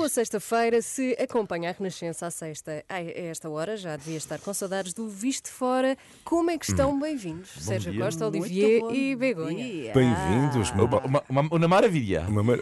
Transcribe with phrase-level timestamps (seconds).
[0.00, 0.80] Boa sexta-feira.
[0.80, 5.06] Se acompanha a Renascença à sexta, a esta hora, já devia estar com saudades do
[5.06, 5.94] Visto Fora.
[6.24, 6.98] Como é que estão?
[6.98, 7.50] Bem-vindos.
[7.60, 8.02] Sérgio dia.
[8.02, 9.92] Costa, Olivier e Begonha.
[9.92, 10.70] Bem-vindos.
[10.70, 12.22] Uma, uma, uma, uma maravilha.
[12.30, 12.58] Uma mar-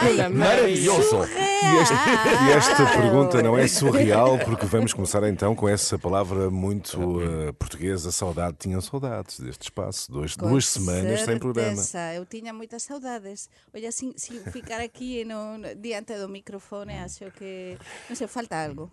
[0.00, 1.24] Ai, Maravilhoso.
[1.24, 6.50] E esta, e esta pergunta não é surreal, porque vamos começar então com essa palavra
[6.50, 8.58] muito eh, portuguesa, saudade.
[8.60, 11.74] Tinham saudades deste espaço, dois, com duas semanas sem programa.
[11.76, 12.14] certeza.
[12.14, 13.48] Eu tinha muitas saudades.
[13.74, 15.74] Olha, sin, sin ficar aqui no, no-
[16.18, 17.76] do microfone, acho que
[18.08, 18.90] não sei, falta algo.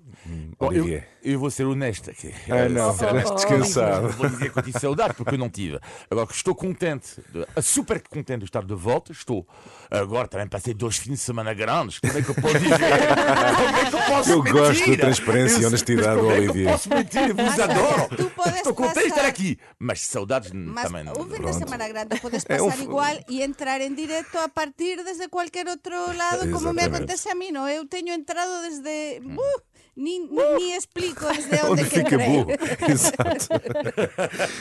[0.58, 1.08] Bom, eu, Olivier.
[1.24, 2.34] eu vou ser honesto aqui.
[2.50, 4.02] Ah, não, Eh, estiveste descansado.
[4.04, 5.80] Não vou dizer que eu tive saudade, porque eu não tive.
[6.10, 7.22] Agora que estou contente,
[7.62, 9.48] super contente de estar de volta, estou.
[9.92, 12.00] Agora também passei dois fins de semana grandes.
[12.00, 12.70] Como é que eu posso dizer?
[13.60, 14.54] Como é que eu posso Eu mentir?
[14.54, 16.72] gosto da transparência e Eu- honestidade do como é que eu Olivier.
[16.72, 17.30] posso mentir?
[17.30, 18.10] Eu vos adoro.
[18.56, 19.60] Estou contente de estar passar- aqui.
[19.80, 21.14] Mas saudades Mas também não.
[21.14, 24.38] un fin de semana grande podes É um pasar f- igual e entrar en directo
[24.38, 27.09] a partir desde cualquier outro lado, como me Exatamente.
[27.10, 27.68] Acontece a mí, no?
[27.68, 29.20] Eu teño entrado desde...
[29.26, 29.62] Uh,
[29.96, 32.52] ni, ni, ni explico desde onde, Onde que fica burro.
[32.88, 33.50] Exato.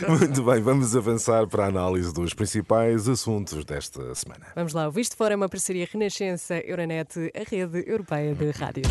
[0.09, 4.47] Muito bem, vamos avançar para a análise dos principais assuntos desta semana.
[4.57, 8.89] Vamos lá, o Visto Fora é uma parceria Renascença-Euronet, a rede europeia de rádios.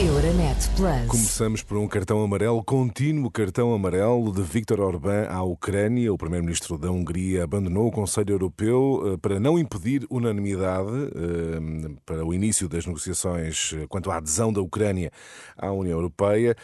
[0.00, 1.06] Euronet Plus.
[1.06, 6.12] Começamos por um cartão amarelo, contínuo cartão amarelo de Viktor Orbán à Ucrânia.
[6.12, 12.24] O primeiro-ministro da Hungria abandonou o Conselho Europeu eh, para não impedir unanimidade eh, para
[12.24, 15.10] o início das negociações eh, quanto à adesão da Ucrânia
[15.56, 16.56] à União Europeia.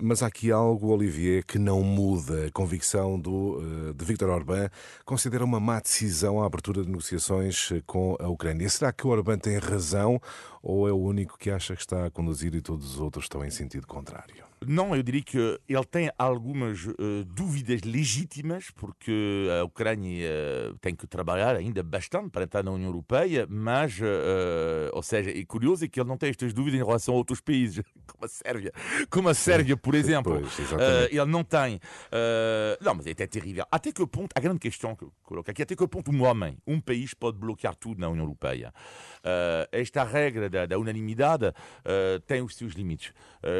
[0.00, 2.46] Mas há aqui algo, Olivier, que não muda.
[2.46, 3.60] A convicção do,
[3.92, 4.68] de Viktor Orbán
[5.04, 8.68] considera uma má decisão a abertura de negociações com a Ucrânia.
[8.68, 10.20] Será que o Orbán tem razão
[10.62, 13.44] ou é o único que acha que está a conduzir e todos os outros estão
[13.44, 14.51] em sentido contrário?
[14.66, 20.94] Não, eu diria que ele tem algumas eh, dúvidas legítimas, porque a Ucrânia eh, tem
[20.94, 25.84] que trabalhar ainda bastante para entrar na União Europeia, mas, eh, ou seja, é curioso
[25.84, 28.72] é que ele não tem estas dúvidas em relação a outros países, como a Sérvia,
[29.10, 30.40] como a Sérvia, por exemplo.
[30.40, 30.72] Pois.
[30.80, 31.80] Eh, ele não tem.
[32.80, 33.64] não, mas é até terrível.
[33.70, 36.56] Até que ponto, a grande questão que eu coloco aqui, até que ponto um homem,
[36.66, 38.72] um país pode bloquear tudo na União Europeia?
[39.70, 41.52] Esta regra da, da unanimidade
[42.26, 43.12] tem os seus limites.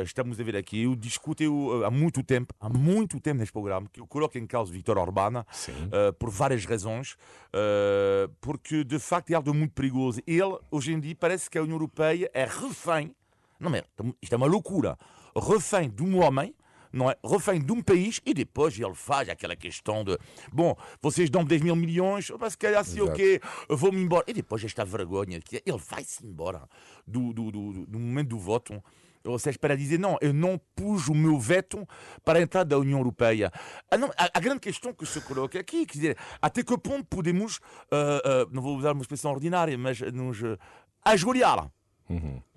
[0.05, 3.53] Estamos a ver aqui, eu discuto eu, eh, há muito tempo, há muito tempo neste
[3.53, 5.45] programa, que eu coloco em causa Vítor Orbán
[5.91, 7.17] eh, por várias razões,
[7.53, 10.21] eh, porque de facto é algo muito perigoso.
[10.27, 13.15] Ele, hoje em dia, parece que a União Europeia é refém,
[13.59, 13.83] não é,
[14.21, 14.99] isto é uma loucura,
[15.35, 16.55] refém de um homem
[16.93, 17.17] não é?
[17.25, 20.19] Refém de um país e depois ele faz aquela questão de
[20.53, 23.21] bom, vocês dão 10 mil milhões, mas se calhar se o Exato.
[23.67, 24.25] eu vou-me embora.
[24.29, 26.69] E depois esta vergonha, que ele vai-se embora
[27.07, 28.83] do, do, do, do momento do voto.
[29.25, 31.87] Ou seja, para dizer, não, eu não pus o meu veto
[32.25, 33.51] para a entrada da União Europeia.
[33.91, 37.05] Ah, não, a, a grande questão que se coloca aqui, quer dizer, até que ponto
[37.05, 40.59] podemos, ah, ah, não vou usar uma expressão ordinária, mas nos uh,
[41.05, 41.71] ajoelhar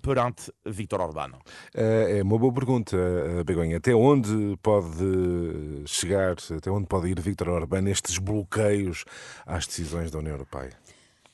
[0.02, 1.32] perante Vítor Orbán.
[1.74, 3.78] Eh, É uma boa pergunta, eh, Begonha.
[3.78, 9.06] Até onde pode chegar, até onde pode ir Viktor Orbán nestes bloqueios
[9.46, 10.72] às decisões da União Europeia?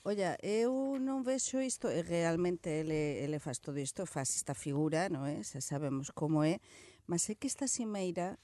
[0.03, 5.05] Olla, eu non vexo isto, e realmente ele, ele faz todo isto, faz esta figura,
[5.13, 5.45] non é?
[5.45, 6.57] Xa sabemos como é,
[7.05, 8.41] mas é que esta cimeira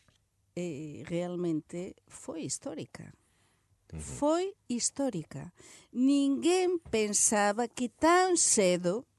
[0.54, 3.10] eh, realmente foi histórica.
[3.90, 5.50] Foi histórica.
[5.90, 9.10] Ninguén pensaba que tan cedo,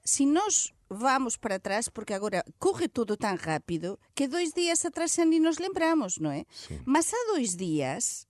[0.00, 5.12] si nos vamos para atrás, porque agora corre todo tan rápido, que dois días atrás
[5.12, 6.48] xa ni nos lembramos, non é?
[6.88, 8.24] Mas há dois días,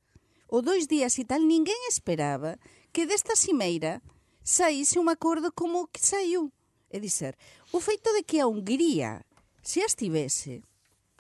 [0.49, 2.57] ou dois días e tal, ninguén esperaba
[2.97, 4.01] que desta cimeira
[4.41, 6.49] saíse un acordo como o que saiu.
[6.89, 7.37] É dizer,
[7.77, 9.21] o feito de que a Hungría
[9.61, 10.65] se estivese,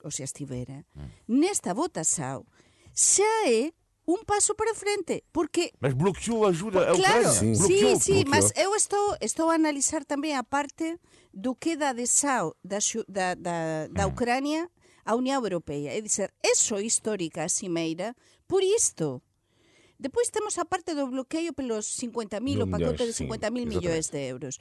[0.00, 0.88] ou se estivera,
[1.28, 2.48] nesta votação,
[2.96, 3.76] xa é
[4.08, 7.28] un paso para frente, porque Mas bloqueou a ajuda a Claro, Ucrânia.
[7.36, 7.52] Sim.
[7.52, 7.98] sí, Bloqueou.
[7.98, 8.24] bloqueou.
[8.32, 10.96] mas eu estou, estou a analizar tamén a parte
[11.28, 13.58] do que da adesao da, da, da,
[13.92, 14.70] da Ucrania
[15.04, 15.92] á Unión Europea.
[15.92, 18.16] É dizer, é só histórica a cimeira
[18.48, 19.20] por isto.
[19.98, 23.66] Depois temos a parte do bloqueio pelos 50.000, Mil o pacote de sim, 50.000 exatamente.
[23.66, 24.54] millóns de euros.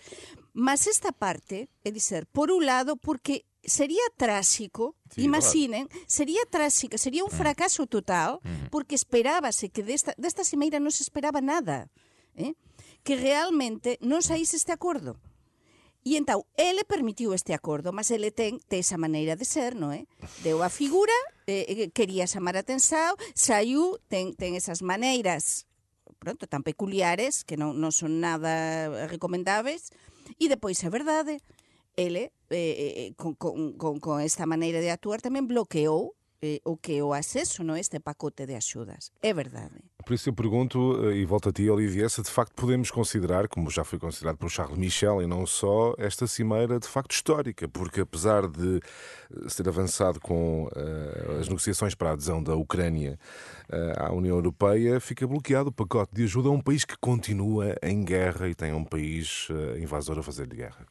[0.55, 6.97] Mas esta parte, é dizer, por un lado, porque sería tráxico, Sí, imaginen, sería tráxico,
[6.97, 8.40] sería un fracaso total,
[8.72, 11.91] porque esperábase que desta, desta cimeira non se esperaba nada,
[12.40, 12.55] eh?
[13.03, 15.20] que realmente non saíse este acordo.
[16.05, 19.90] E entón, ele permitiu este acordo, mas ele ten, ten esa maneira de ser, non
[19.90, 20.05] é?
[20.46, 21.17] Deu a figura,
[21.49, 25.66] eh, eh, quería chamar a atención, saiu, ten, ten esas maneiras
[26.22, 29.93] pronto, tan peculiares que non, non son nada recomendáveis
[30.41, 31.41] e depois é verdade
[31.96, 36.78] ele eh, eh, con, con, con, con esta maneira de actuar tamén bloqueou eh, o
[36.78, 39.13] que o acceso no este pacote de axudas.
[39.22, 39.81] É verdade.
[40.05, 43.47] Por isso eu pergunto, eh, e volto a ti, Olivier, se de facto podemos considerar,
[43.47, 47.67] como já foi considerado por Charles Michel e não só, esta cimeira de facto histórica,
[47.67, 53.17] porque apesar de eh, ser avançado com uh, as negociações para a adesão da Ucrânia
[53.67, 57.75] uh, à União Europeia, fica bloqueado o pacote de ajuda a um país que continua
[57.81, 60.85] em guerra e tem um país uh, invasor a fazer-lhe guerra.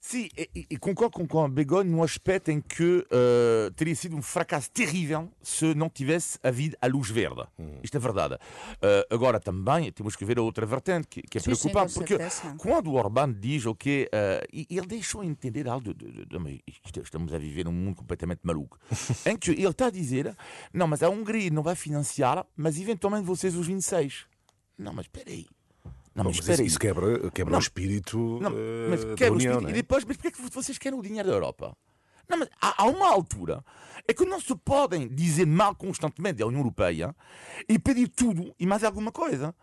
[0.00, 4.70] Sim, e, concordo com, a Begonha num aspecto em que uh, teria sido um fracasso
[4.70, 7.42] terrível se não tivesse havido a luz verde.
[7.58, 7.78] Hum.
[7.82, 8.34] Isto é verdade.
[8.34, 11.98] Uh, agora também temos que ver a outra vertente que, que é sim, preocupante, sim,
[11.98, 12.16] porque
[12.58, 16.62] quando o Orbán diz o okay, uh, ele deixou entender algo, de, de, de,
[17.02, 18.78] estamos a viver um mundo completamente maluco,
[19.26, 20.34] em que ele está a dizer,
[20.72, 24.26] não, mas a Hungria não vai financiar, mas eventualmente vocês os 26.
[24.78, 25.46] Não, mas espera aí.
[26.18, 28.50] Não, mas, mas isso, isso quebra, quebra não, o espírito não,
[28.90, 29.66] mas uh, quebra da União, o espírito.
[29.68, 29.70] É?
[29.70, 31.76] E depois, mas porquê é que vocês querem o dinheiro da Europa?
[32.28, 33.64] Não, mas há, há, uma altura
[34.06, 37.14] é que não se podem dizer mal constantemente da União Europeia
[37.68, 39.54] e pedir tudo e mais alguma coisa.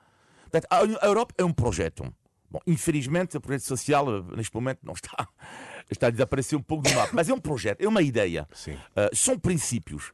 [0.44, 2.06] Portanto, a, Europa é um projeto.
[2.50, 5.28] Bom, infelizmente, o projeto social eh, neste momento não está,
[5.92, 8.48] está a desaparecer um pouco do mapa, mas é um projeto, é uma ideia.
[8.92, 10.14] Uh, são princípios.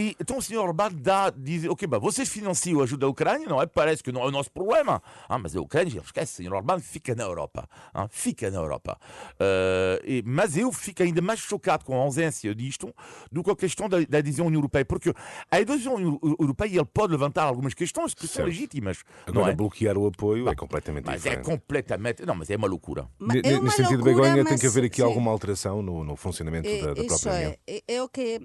[0.00, 3.46] E então o senhor Orbán dá, diz, ok, bah, vocês financiam a ajuda à Ucrânia,
[3.46, 3.66] não é?
[3.66, 5.02] Parece que não é o nosso problema.
[5.28, 7.68] Ah, mas a Ucrânia, esquece, o senhor Orbán fica na Europa.
[7.92, 8.98] Ah, fica na Europa.
[9.34, 12.94] Uh, e, mas eu fico ainda mais chocado com a ausência disto
[13.30, 15.12] do que a questão da, da adesão à União Europeia, porque
[15.50, 19.02] a adesão à União Europeia ele pode levantar algumas questões que são legítimas.
[19.26, 19.54] Agora, não é?
[19.54, 21.40] bloquear o apoio é completamente mas diferente.
[21.40, 22.24] Mas é completamente.
[22.24, 23.06] Não, mas é uma loucura.
[23.44, 25.02] é uma Nesse sentido, loucura, Begonha, tem que haver aqui sim.
[25.02, 27.56] alguma alteração no, no funcionamento é, da, da própria União.
[27.66, 28.40] É, é o que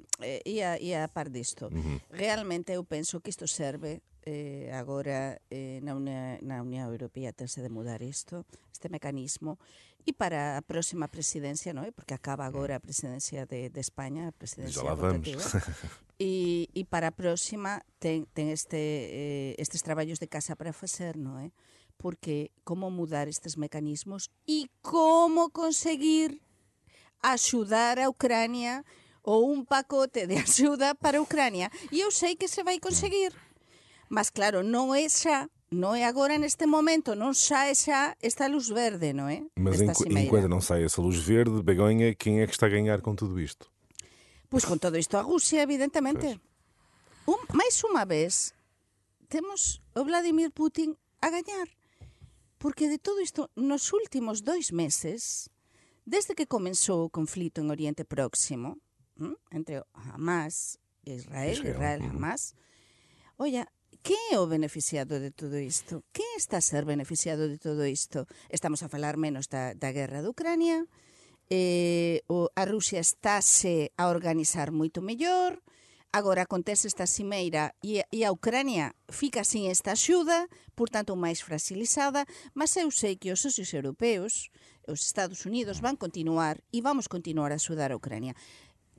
[0.45, 1.69] ia, ia a par disto.
[1.69, 7.33] Uhum realmente eu penso que isto serve eh, agora eh, na, União, na Unión Europea
[7.33, 9.59] tense de mudar isto, este mecanismo
[10.05, 11.89] e para a próxima presidencia, non é?
[11.93, 15.29] Porque acaba agora a presidencia de, de España, a presidencia Já lá vamos.
[16.17, 21.17] e, e para a próxima ten, ten este, eh, estes traballos de casa para facer,
[21.17, 21.53] non é?
[21.97, 26.41] Porque como mudar estes mecanismos e como conseguir
[27.21, 28.85] axudar a Ucrania
[29.25, 31.73] ou un pacote de axuda para a Ucrania.
[31.89, 33.33] E eu sei que se vai conseguir.
[34.07, 38.69] Mas claro, non é xa non é agora neste momento, xa é xa esta luz
[38.69, 39.41] verde, non é?
[39.57, 43.01] Mas enqu enquanto non sai essa luz verde, Begonha, quem é que está a ganhar
[43.01, 43.67] com tudo isto?
[44.47, 46.37] Pois con todo isto a Rusia, evidentemente.
[47.25, 48.53] Un, máis unha vez,
[49.27, 51.67] temos o Vladimir Putin a gañar.
[52.61, 55.49] Porque de todo isto, nos últimos dois meses,
[56.05, 58.77] desde que comenzou o conflito en Oriente Próximo,
[59.51, 62.55] entre Hamas e Israel, Israel, Israel Hamas.
[63.37, 63.67] Olla,
[64.03, 66.03] quen é o beneficiado de todo isto?
[66.11, 68.27] Quen está a ser beneficiado de todo isto?
[68.49, 70.87] Estamos a falar menos da, da guerra de Ucrania,
[71.49, 75.61] eh, o, a Rusia estáse a organizar moito mellor,
[76.09, 82.25] agora acontece esta cimeira e, e a Ucrania fica sin esta axuda, portanto máis fragilizada,
[82.57, 84.49] mas eu sei que os socios europeus,
[84.89, 88.33] os Estados Unidos van continuar e vamos continuar a axudar a Ucrania.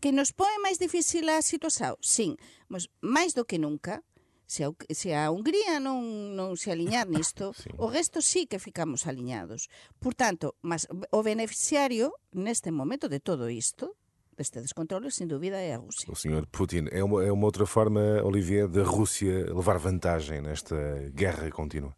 [0.00, 1.96] Que nos põe máis difícil a situación?
[2.04, 2.36] Sim,
[2.68, 4.04] mas máis do que nunca,
[4.46, 7.68] se a, se a Hungría non, non se aliñar nisto, sí.
[7.76, 9.68] o resto sí que ficamos aliñados.
[9.98, 13.98] Por tanto, mas o beneficiario neste momento de todo isto,
[14.36, 16.06] deste descontrole, sem dúvida, é a Rússia.
[16.12, 16.86] O senhor Putin.
[16.92, 20.76] É uma, é uma outra forma, Olivier, da Rússia levar vantagem nesta
[21.12, 21.96] guerra contínua.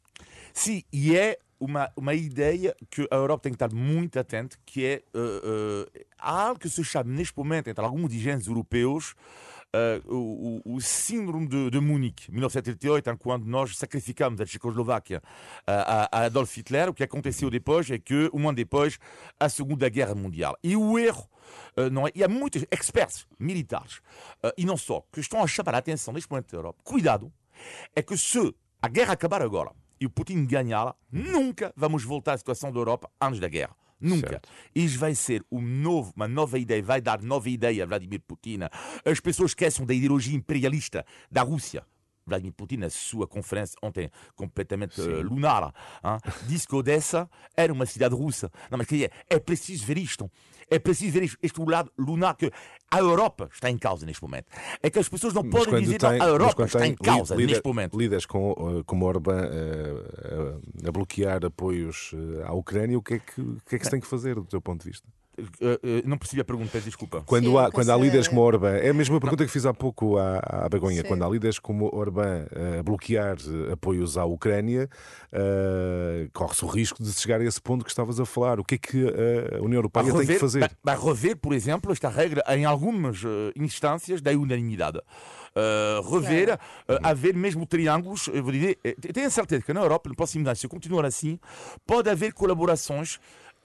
[0.55, 4.85] Sim, e é uma, uma ideia que a Europa tem que estar muito atenta, que
[4.85, 9.15] é uh, uh, há algo que se chama neste momento entre alguns dirigentes europeus
[9.75, 15.23] uh, o, o, síndrome de, de Munique, 1938, quando nós sacrificamos a Tchecoslováquia
[15.67, 18.99] a, a Adolf Hitler, o que aconteceu depois é que, um ano depois,
[19.39, 20.57] a Segunda Guerra Mundial.
[20.63, 21.29] E o erro
[21.79, 22.11] Uh, não é?
[22.15, 24.03] E há muitos expertos militares,
[24.45, 26.79] uh, e não só, que estão a chamar a atenção neste momento da Europa.
[26.85, 27.33] Cuidado,
[27.97, 32.39] é que se a guerra acabar agora, e o Putin ganhá-la, nunca vamos voltar à
[32.39, 33.77] situação da Europa antes da guerra.
[34.01, 34.29] Nunca.
[34.29, 34.49] Certo.
[34.75, 38.61] Isto vai ser um novo, uma nova ideia, vai dar nova ideia a Vladimir Putin.
[39.05, 41.85] As pessoas esquecem da ideologia imperialista da Rússia.
[42.29, 47.87] Vladimir Putin, na sua conferência ontem, completamente uh, lunar, hein, disse que Odessa era uma
[47.87, 48.51] cidade russa.
[48.71, 50.31] Não, mas que é, é preciso ver isto.
[50.71, 52.53] É preciso ver isto, este lado lunar que
[52.91, 54.47] a Europa está em causa neste momento.
[54.83, 57.55] É que as pessoas não mas podem dizer que a Europa está em causa líder,
[57.55, 57.99] neste momento.
[57.99, 62.13] Líderes com, uh, como Orbán uh, a bloquear apoios
[62.45, 64.45] à Ucrânia, o que é que, o que, é que se tem que fazer do
[64.45, 65.09] teu ponto de vista?
[65.39, 67.23] Uh, uh, não percebi a pergunta, peço desculpa.
[67.25, 70.19] Quando há, quando há líderes como Orbán, é a mesma pergunta que fiz há pouco
[70.19, 72.47] à, à Begonha, quando há líderes como Orbán
[72.79, 73.37] a bloquear
[73.73, 74.89] apoios à Ucrânia,
[76.33, 78.59] corre-se o risco de chegar a esse ponto que estavas a falar.
[78.59, 79.07] O que é que
[79.55, 80.71] a União Europeia rever, tem que fazer?
[80.83, 83.23] Vai rever, por exemplo, esta regra em algumas
[83.57, 84.99] instâncias da unanimidade.
[85.59, 88.79] Uh, rever, uh, haver mesmo triângulos, eu vou dizer,
[89.13, 91.39] tenho a certeza que na Europa, no próximo ano, se continuar assim,
[91.85, 93.19] pode haver colaborações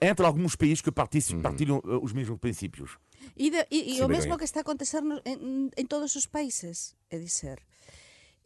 [0.10, 1.42] entre alguns países que partilham, uhum.
[1.42, 2.98] partilham uh, os mesmos princípios.
[3.38, 6.96] E, de, e, e o mesmo que está a acontecer em, em todos os países,
[7.10, 7.64] é dizer,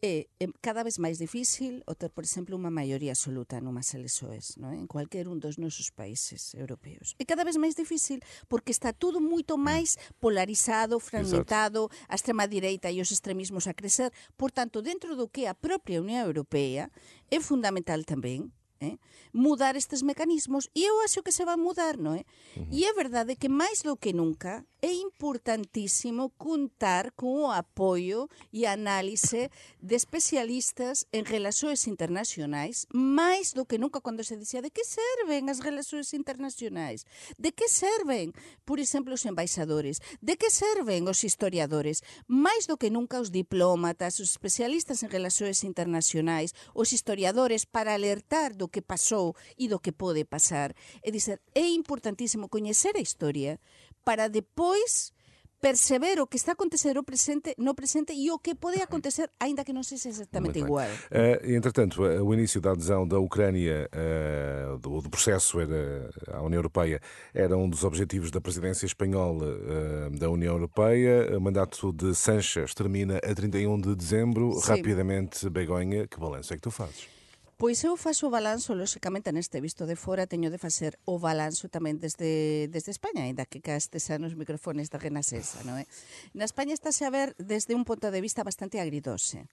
[0.00, 3.90] é, é cada vez máis difícil o ter, por exemplo, unha maioría absoluta numas
[4.62, 4.78] non é?
[4.78, 7.18] en cualquier un dos nosos países europeos.
[7.18, 12.10] É cada vez máis difícil porque está tudo moito máis polarizado, fragmentado, Exacto.
[12.10, 14.14] a extrema direita e os extremismos a crecer.
[14.38, 16.94] Por tanto, dentro do que a propia Unión Europea
[17.26, 18.98] é fundamental tamén eh?
[19.32, 22.22] mudar estes mecanismos e eu acho que se va a mudar, non é?
[22.56, 22.68] Uh -huh.
[22.70, 28.66] E é verdade que máis do que nunca é importantísimo contar con o apoio e
[28.66, 29.50] análise
[29.82, 35.50] de especialistas en relacións internacionais máis do que nunca cando se dicía de que serven
[35.50, 37.02] as relacións internacionais,
[37.38, 38.30] de que serven,
[38.62, 44.22] por exemplo, os embaixadores, de que serven os historiadores, máis do que nunca os diplomatas,
[44.22, 49.92] os especialistas en relacións internacionais, os historiadores para alertar do que pasou e do que
[49.92, 50.74] pode pasar.
[51.02, 53.60] É dizer, é importantísimo coñecer a historia
[54.04, 55.12] para depois
[55.60, 59.30] perceber o que está a acontecer no presente, no presente e o que pode acontecer,
[59.40, 60.86] ainda que não seja exatamente igual.
[60.86, 66.42] Uh, entretanto, uh, o início da adesão da Ucrânia, uh, do, do, processo era, à
[66.42, 67.00] União Europeia,
[67.34, 71.36] era um dos objetivos da presidência espanhola da União Europeia.
[71.36, 74.52] O mandato de Sanches termina a 31 de dezembro.
[74.52, 74.68] Sim.
[74.68, 77.17] Rapidamente, Begonha, que balanço é que tu fazes?
[77.58, 81.66] Pois eu faço o balanzo, lóxicamente, neste visto de fora, teño de facer o balanzo
[81.66, 85.90] tamén desde, desde España, ainda que castes estes anos microfones da Renascença, non é?
[86.38, 89.50] Na España estáse a ver desde un punto de vista bastante agridose,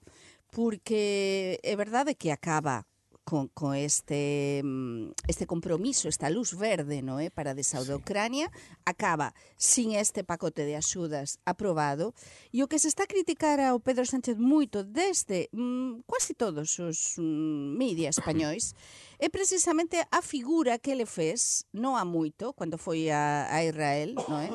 [0.54, 2.86] porque é verdade que acaba
[3.26, 8.02] con, con este, mm, este compromiso, esta luz verde no é para desaudar sí.
[8.06, 8.48] Ucrania,
[8.86, 12.14] acaba sin este pacote de axudas aprobado,
[12.54, 16.78] e o que se está a criticar ao Pedro Sánchez moito desde mm, quasi todos
[16.78, 18.78] os mm, media españois
[19.18, 24.14] é precisamente a figura que ele fez non há moito, cando foi a, a Israel,
[24.30, 24.54] non é?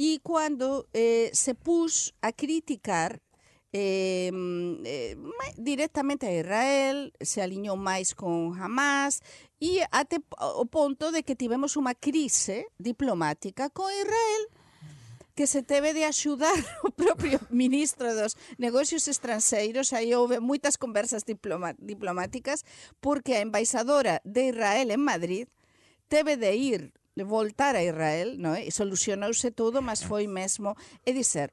[0.00, 0.20] E eh?
[0.24, 3.20] cando eh, se pus a criticar
[3.76, 4.32] eh,
[4.84, 5.16] eh,
[5.58, 9.20] directamente a Israel, se aliñou máis con Hamas
[9.60, 14.44] e até o ponto de que tivemos unha crise diplomática con Israel
[15.36, 21.28] que se teve de axudar o propio ministro dos negocios estranxeiros, aí houve moitas conversas
[21.28, 22.64] diplomáticas,
[23.04, 25.44] porque a embaixadora de Israel en Madrid
[26.08, 28.64] teve de ir, de voltar a Israel, non é?
[28.64, 30.72] e solucionouse todo, mas foi mesmo,
[31.04, 31.52] é dizer,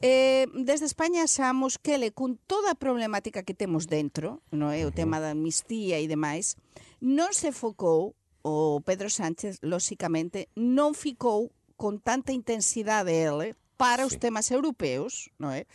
[0.00, 4.94] Eh, desde España xa Mosquele, con toda a problemática que temos dentro, no é o
[4.94, 6.54] tema da amnistía e demais,
[7.02, 8.14] non se focou,
[8.46, 14.14] o Pedro Sánchez, lóxicamente, non ficou con tanta intensidade ele para sí.
[14.14, 15.66] os temas europeos, non é?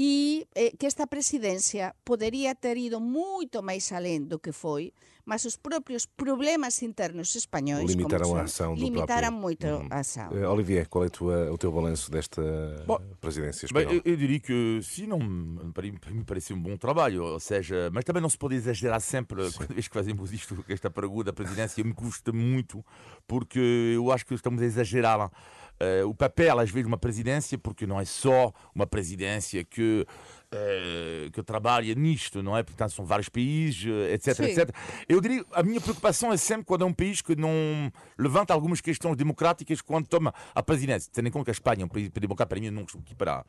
[0.00, 4.96] E eh, que esta presidencia podería ter ido moito máis alén do que foi,
[5.28, 9.42] mas os propios problemas internos espanhóis limitaram a ação do limitaram próprio...
[9.42, 9.86] muito uhum.
[9.90, 10.30] a ação.
[10.30, 12.42] Uh, Olivier, qual é tua, o teu balanço desta
[12.86, 13.90] Bom, presidência espanhola?
[13.90, 18.04] Bem, eu, eu, diria que sim, não, mim parece um bom trabalho, ou seja, mas
[18.04, 19.58] também não se pode exagerar sempre sim.
[19.58, 22.82] cada vez que fazemos isto, esta pergunta da presidência, me custa muito,
[23.26, 25.30] porque eu acho que estamos a exagerar
[25.78, 30.06] uh, o papel, às vezes, de uma presidência, porque não é só uma presidência que,
[30.54, 32.62] uh, que trabalha nisto, não é?
[32.62, 34.44] Portanto, são vários países, etc, Sim.
[34.44, 34.70] etc.
[35.08, 38.80] Eu diria, a minha preocupação é sempre quando é um país que não levanta algumas
[38.80, 41.10] questões democráticas quando toma a presidência.
[41.12, 43.14] Tendo em conta que a Espanha é um país democrático, para mim, não estou aqui
[43.14, 43.44] para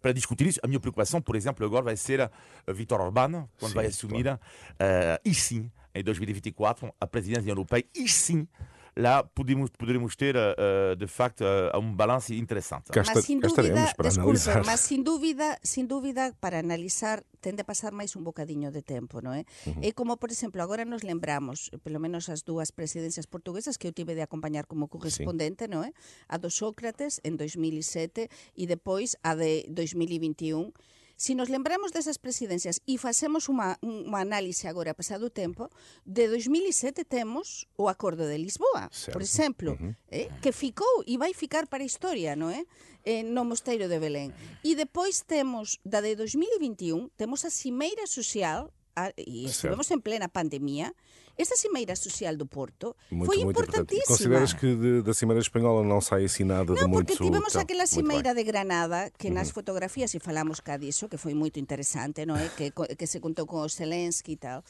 [0.00, 0.60] para discutir isso.
[0.62, 2.30] A minha preocupação, por exemplo, agora vai ser a
[2.72, 4.40] Vítor Orbán, quando sim, vai assumir, claro.
[4.40, 8.48] uh, e sim, em 2024, a presidência europeia, e sim,
[8.96, 12.90] lá podemos, poderemos ter, uh, de facto, uh, um balanço interessante.
[12.94, 17.96] Mas, sem dúvida, para desculpe, mas sem dúvida, sem dúvida, para analisar ten de pasar
[17.96, 19.48] máis un bocadiño de tempo, non é?
[19.64, 19.88] Uh -huh.
[19.88, 23.96] É como, por exemplo, agora nos lembramos, pelo menos as dúas presidencias portuguesas que eu
[23.96, 25.72] tive de acompañar como correspondente, sí.
[25.72, 25.90] é?
[26.28, 30.76] A do Sócrates en 2007 e depois a de 2021
[31.20, 35.68] Si nos lembramos desas presidencias e facemos unha, unha análise agora pasado o tempo,
[36.08, 39.12] de 2007 temos o Acordo de Lisboa, certo.
[39.12, 39.92] por exemplo, uh -huh.
[40.08, 42.64] eh, que ficou e vai ficar para a historia, non é?
[43.04, 44.32] Eh, no Mosteiro de Belén.
[44.64, 50.32] E depois temos, da de 2021, temos a Cimeira Social, a, e estivemos en plena
[50.32, 50.96] pandemia,
[51.40, 53.94] esta cimeira social do Porto Muito, foi muito importante.
[53.94, 54.16] importantíssima.
[54.16, 57.08] Consideras que de- da Cimeira Espanhola não sai assim nada de Non, muito...
[57.08, 61.08] porque tivemos Então, aquela muito cimeira de Granada que nas fotografías, e falamos cá diso,
[61.08, 62.48] que foi moito interesante, non é?
[62.52, 64.60] Que, que se contou con o Zelensky e tal.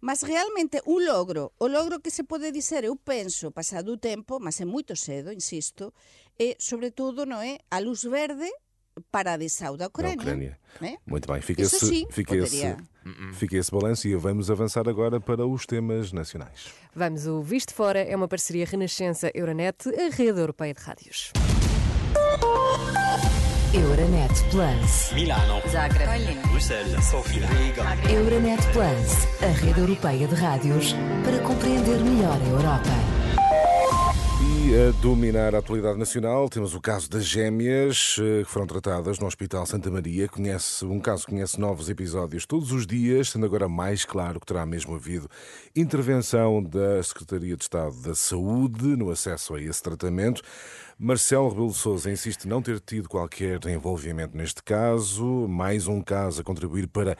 [0.00, 4.36] Mas realmente un logro, o logro que se pode dizer, eu penso, pasado o tempo,
[4.38, 5.92] mas é moito cedo, insisto,
[6.36, 8.44] é, sobre todo, non é, a luz verde
[9.10, 10.16] para a adesão da Da Ucrânia.
[10.16, 10.58] Ucrânia.
[10.80, 10.96] né?
[11.06, 12.76] Muito bem, fica, Isso esse, sim, fica, esse, poderia.
[13.34, 16.66] fica esse balanço e vamos avançar agora para os temas nacionais.
[16.94, 21.32] Vamos, o Visto Fora é uma parceria Renascença-Euronet, a rede europeia de rádios.
[23.74, 25.12] Euronet Plus.
[25.12, 26.34] Milano, Zagreb.
[26.48, 27.82] Bruxelas, Sofia, Riga.
[28.10, 33.15] Euronet Plus, a rede europeia de rádios para compreender melhor a Europa.
[34.66, 39.26] A dominar a atualidade nacional, temos o caso das gêmeas eh, que foram tratadas no
[39.26, 40.26] Hospital Santa Maria.
[40.26, 44.66] Conhece, um caso conhece novos episódios todos os dias, sendo agora mais claro que terá
[44.66, 45.30] mesmo havido
[45.74, 50.42] intervenção da Secretaria de Estado da Saúde no acesso a esse tratamento.
[50.98, 56.40] Marcelo Rebelo de Sousa insiste não ter tido qualquer envolvimento neste caso, mais um caso
[56.40, 57.16] a contribuir para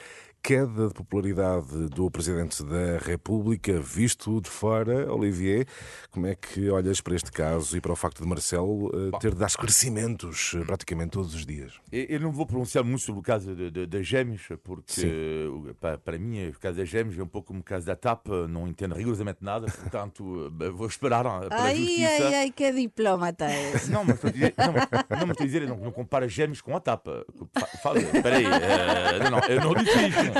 [0.50, 5.12] queda de popularidade do Presidente da República, visto de fora.
[5.12, 5.66] Olivier,
[6.08, 9.32] como é que olhas para este caso e para o facto de Marcelo eh, ter
[9.32, 11.72] de dar esclarecimentos eh, praticamente todos os dias?
[11.90, 13.56] Eu não vou pronunciar muito sobre o caso
[13.88, 17.58] das gêmeas, porque eh, para, para mim o caso das gêmeas é um pouco como
[17.58, 22.24] o caso da TAP, não entendo rigorosamente nada, portanto eh, vou esperar pela Ai, justiça.
[22.24, 23.88] ai, ai, que diplomata és.
[23.88, 26.60] Não, mas estou a dizer, não, não, mas estou a dizer, não, não compara gêmeos
[26.60, 27.26] com a tapa.
[27.58, 28.44] Fa- Fala, espera aí.
[28.44, 30.35] eh, não, não, eu não disse isto.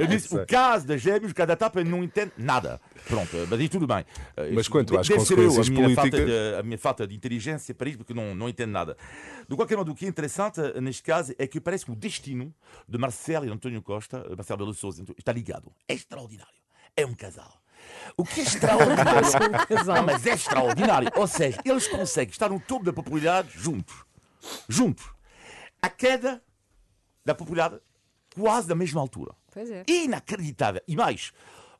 [0.00, 2.80] Eu disse o caso das gêmeos, o caso da tapa, eu não entendo nada.
[3.06, 4.04] Pronto, eh, mas aí tudo bem.
[4.36, 6.78] Eh, Mas quanto às deve ser eu, consequências a minha falta políticas- de- a minha
[6.78, 8.96] falta de inteligência para isso, porque não, não entendo nada.
[9.48, 11.96] De qualquer modo, o que é interessante eh, neste caso é que parece que o
[11.96, 12.52] destino
[12.88, 15.72] de Marcelo e António Costa, Marcelo Belo Souza, está ligado.
[15.88, 16.52] É extraordinário.
[16.96, 17.60] É um casal.
[18.16, 19.12] O que é extraordinário?
[19.68, 19.96] casal.
[19.96, 21.08] Não, mas é extraordinário.
[21.14, 23.94] Ou seja, eles conseguem estar no topo da popularidade juntos.
[24.68, 25.04] Juntos.
[25.80, 26.42] A queda
[27.24, 27.80] da popularidade
[28.38, 29.32] quase da mesma altura.
[29.52, 29.84] Pois é.
[29.88, 30.82] Inacreditável.
[30.86, 31.32] E mais,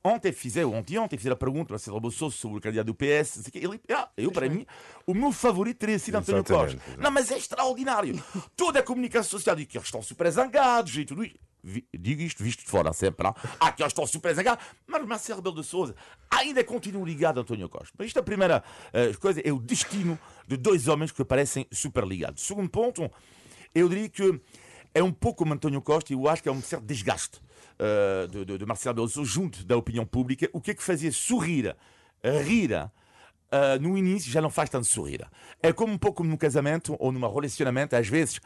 [0.02, 3.36] ontem fizeram, ontem, ontem fizeram a pergunta a Marcelo Rebelo sobre o candidato do PS.
[3.36, 3.58] não sei o quê.
[3.62, 4.66] Ele, ah, eu, para mim,
[5.06, 6.76] o meu favorito teria sido António Costa.
[6.76, 7.00] exato.
[7.00, 8.22] Não, mas é extraordinário.
[8.56, 11.36] Toda a comunicação social diz que eles estão super zangados e tudo isso.
[11.92, 13.34] Digo isto visto de fora sempre, não?
[13.58, 14.64] Ah, que eles estão super zangados.
[14.86, 15.96] Mas Marcelo Rebelo de Souza
[16.30, 17.92] ainda continua ligado a António Costa.
[17.98, 22.04] Mas isto, a primeira eh, coisa, é o destino de dois homens que parecem super
[22.06, 22.46] ligados.
[22.46, 23.10] Segundo ponto,
[23.74, 24.40] eu diria que
[24.96, 27.38] é um pouco como António Costa e eu acho que é um certo desgaste
[27.78, 30.48] eh, de, de, de Marcelo Sousa junto da opinião pública.
[30.54, 31.12] O que é que fazia?
[31.12, 31.76] Sorrir,
[32.24, 32.90] rir,
[33.46, 35.24] Uh, no início já não faz tanto sorrir.
[35.62, 38.40] É como um pouco num casamento ou num relacionamento, às vezes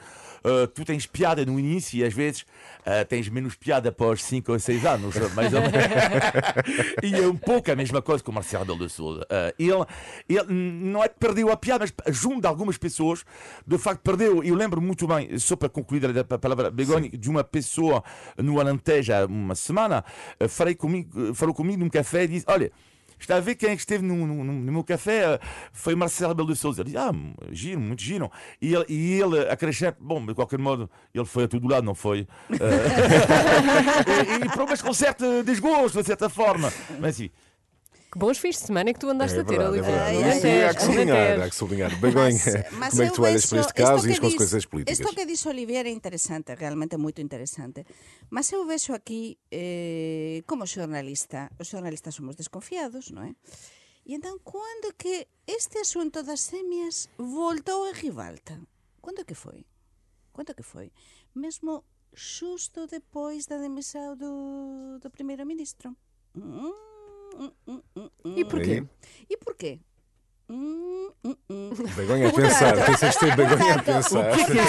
[0.44, 4.52] uh, tu tens piada no início e às vezes uh, tens menos piada após 5
[4.52, 5.74] ou 6 anos, mais ou menos.
[7.02, 9.22] e é um pouco a mesma coisa com o Marcelo Rebelo de Sousa.
[9.22, 9.86] Uh, ele,
[10.28, 13.24] ele não é que perdeu a piada, mas junto de algumas pessoas,
[13.66, 14.42] de facto perdeu.
[14.44, 18.02] Eu lembro muito bem, só para concluir a palavra Begonha, de uma pessoa
[18.36, 20.04] no Alentejo há uma semana,
[20.48, 22.70] falei comigo, falou comigo num café e disse: Olha.
[23.20, 25.38] Está a ver quem é que esteve no, no, no meu café?
[25.72, 26.80] Foi Marcelo Rebelo de Souza.
[26.80, 27.12] Ele disse, ah,
[27.52, 28.30] giro, muito giro.
[28.60, 31.94] E ele, e ele acrescenta, bom, de qualquer modo, ele foi a todo lado, não
[31.94, 32.26] foi?
[32.60, 36.72] Eh, e, e problemas com certo desgosto, de certa forma.
[36.98, 37.30] Mas sim,
[38.12, 40.04] Que bons fins de semana é que tu andaste É a ter, verdade, é Oliveira.
[40.04, 40.24] verdade.
[40.24, 42.00] Ai, Isso ai, há que sublinhar, há que sublinhar.
[42.00, 44.98] Begonha, como é que tu olhas para este caso e as consequências políticas?
[44.98, 47.86] Isto que disse Olivier é interessante, realmente muito interessante.
[48.28, 53.32] Mas eu vexo aquí, eh, como xornalista, os xornalistas somos desconfiados, non é?
[54.02, 58.58] E entón, cando que este asunto das semias voltou a ribalta?
[58.98, 59.62] Cando que foi?
[60.34, 60.90] Cando que foi?
[61.38, 65.94] Mesmo xusto depois da demissão do, do primeiro-ministro.
[66.34, 66.74] Mm,
[67.38, 68.38] mm, mm, mm.
[68.38, 68.84] E porquê?
[69.28, 69.80] E porquê?
[70.52, 71.70] Hum, hum, hum.
[71.94, 74.34] Begonha a pensar, ter Begonha a pensar.
[74.34, 74.46] ver.
[74.46, 74.62] que é.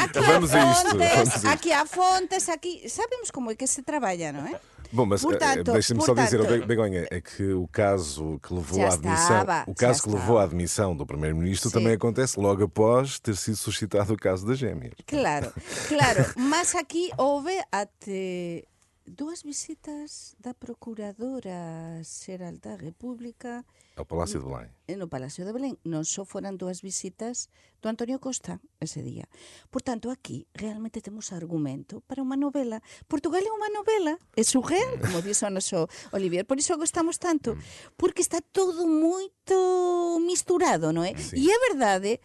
[0.00, 3.66] Aqui Vamos a isto, fontes, vamos a aqui há fontes, aqui sabemos como é que
[3.66, 4.58] se trabalha, não é?
[4.90, 9.40] Bom, mas eh, deixa-me só dizer, Begonha, é que o caso que levou à admissão,
[9.40, 13.56] estava, o caso que levou à admissão do primeiro-ministro também acontece logo após ter sido
[13.56, 14.94] suscitado o caso das gêmeas.
[15.04, 15.52] Claro,
[15.88, 18.62] claro, mas aquí houve até
[19.06, 23.64] dúas visitas da Procuradora Xeral da República
[23.96, 24.70] Ao Palácio de Belém.
[24.96, 25.76] no Palacio de Belén.
[25.84, 27.52] Non só foran dúas visitas
[27.84, 29.28] do Antonio Costa ese día.
[29.68, 32.80] Por tanto, aquí realmente temos argumento para unha novela.
[33.06, 36.48] Portugal é unha novela, é surreal, como dixo o noso Olivier.
[36.48, 37.54] Por iso gostamos tanto,
[38.00, 41.14] porque está todo moito misturado, non é?
[41.14, 41.38] Sí.
[41.38, 42.18] E é verdade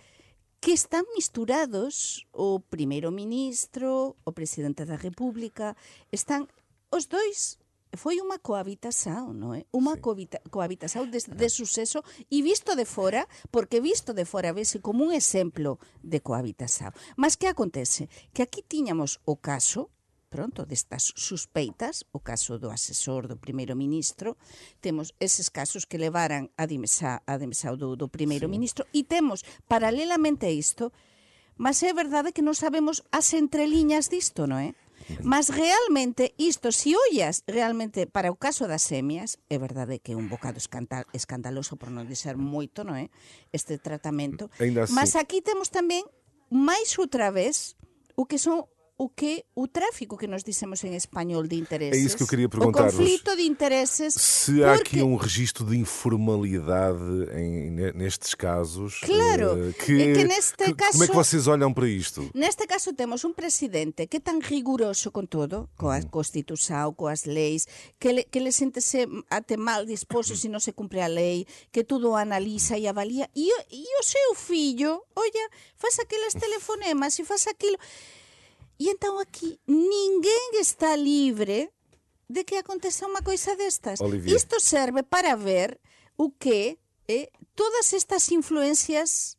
[0.59, 5.77] que están misturados o primeiro ministro, o presidente da República,
[6.11, 6.51] están
[6.89, 7.61] Os dois
[7.97, 9.65] foi unha cohabitación, non é?
[9.73, 10.01] Unha sí.
[10.05, 15.01] cohabita, cohabitación de, de suceso e visto de fora, porque visto de fora vese como
[15.01, 16.93] un exemplo de cohabitación.
[17.17, 18.05] Mas que acontece?
[18.29, 19.89] Que aquí tiñamos o caso
[20.29, 24.37] pronto, destas suspeitas, o caso do asesor do primeiro ministro,
[24.77, 28.53] temos eses casos que levaran a dimesa, a dimesa do, do primeiro sí.
[28.53, 30.93] ministro, e temos, paralelamente a isto,
[31.57, 34.77] mas é verdade que non sabemos as entreliñas disto, non é?
[35.23, 40.13] Mas realmente isto, se si ollas realmente para o caso das semias, é verdade que
[40.13, 43.11] é un bocado escandaloso por non dizer moito, non é?
[43.51, 44.47] Este tratamento.
[44.93, 46.07] Mas aquí temos tamén
[46.49, 47.77] máis outra vez
[48.17, 48.65] o que son
[48.99, 51.97] o que o tráfico que nós dissemos em espanhol de interesses.
[51.97, 52.89] É isso que eu queria perguntar.
[52.89, 54.13] O conflito de interesses.
[54.13, 56.99] Se há aqui um registro de informalidade
[57.33, 58.99] em, nestes casos.
[58.99, 60.91] Claro, que, é que neste que, caso.
[60.91, 62.29] Como é que vocês olham para isto?
[62.35, 67.07] Neste caso temos um presidente que é tão rigoroso com todo, com a Constituição, com
[67.07, 67.65] as leis,
[67.97, 71.85] que le, que le sente-se até mal disposto se não se cumpre a lei, que
[71.85, 73.29] tudo analisa e avalia.
[73.33, 77.77] E, e o seu filho, olha, faz aqueles telefonemas e faz aquilo.
[78.79, 81.69] E então aqui ninguém está livre
[82.29, 83.99] de que aconteça uma coisa destas.
[83.99, 84.35] Olivia.
[84.35, 85.79] Isto serve para ver
[86.17, 89.35] o que é todas estas influências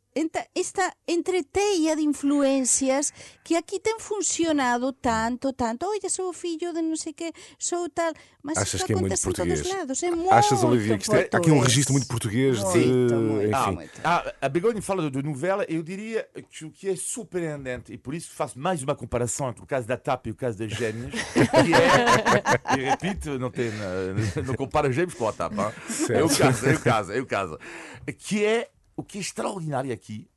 [0.55, 3.13] esta entreteia de influencias
[3.45, 5.87] que aqui tem funcionado tanto, tanto.
[5.87, 8.13] Olha, sou o filho de não sei o quê, sou tal.
[8.43, 9.67] Mas Achas isto que é muito português?
[9.67, 10.03] lados.
[10.03, 12.65] É muito Achas, Olivia, que isto é, há aqui um registro muito português de.
[12.65, 13.71] Muito, muito, enfim.
[13.73, 14.01] muito.
[14.03, 18.15] Ah, a Begonha fala de novela, eu diria que o que é surpreendente, e por
[18.15, 21.13] isso faço mais uma comparação entre o caso da TAP e o caso das gêmeas,
[21.13, 25.73] que é, e repito, não, tem, não, não compara gêmeos com a TAP, hein?
[26.11, 27.59] é o caso, é o caso, é o caso,
[28.19, 28.69] que é
[29.01, 30.29] o que é extraordinário aqui,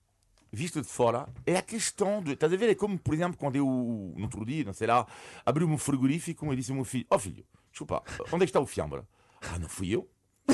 [0.52, 2.32] visto de fora, é a questão de.
[2.32, 2.70] Estás a ver?
[2.70, 5.06] É como, por exemplo, quando eu, no outro dia, não sei lá,
[5.46, 8.46] abri meu frigorífico e disse ao meu filho: Ó oh, filho, desculpa, onde é que
[8.46, 9.02] está o fiambre?
[9.42, 10.10] Ah, não fui eu.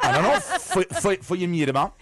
[0.00, 1.92] ah, não, não, foi, foi, foi a minha irmã.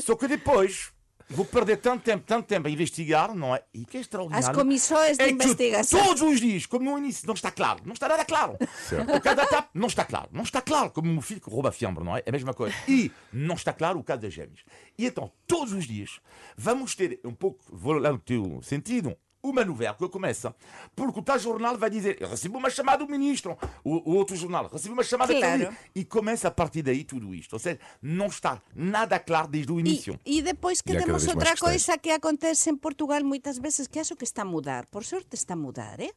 [0.00, 0.92] Só que depois
[1.30, 3.62] vou perder tanto tempo, tanto tempo a investigar, não é?
[3.72, 4.48] E que é extraordinário.
[4.48, 6.04] As comissões de é investigação.
[6.04, 7.80] Todos os dias, como no início, não está claro.
[7.84, 8.54] Não está nada claro.
[8.54, 10.28] O caso da TAP não está claro.
[10.32, 10.90] Não está claro.
[10.90, 12.22] Como o meu filho que rouba fiambre, não é?
[12.26, 12.74] É a mesma coisa.
[12.88, 14.60] E não está claro o caso das gêmeas.
[14.98, 16.20] E então, todos os dias,
[16.56, 20.54] vamos ter um pouco, vou lá no teu sentido, uma novela que começa
[20.94, 24.36] porque o tal jornal vai dizer eu recebi uma chamada do ministro o, o outro
[24.36, 25.64] jornal recebeu uma chamada Claro.
[25.64, 29.72] também e começa a partir daí tudo isto ou seja não está nada claro desde
[29.72, 33.58] o início E, e depois que E temos outra coisa que acontece en Portugal moitas
[33.58, 36.12] veces que acho que está a mudar, por sorte está a mudar, eh?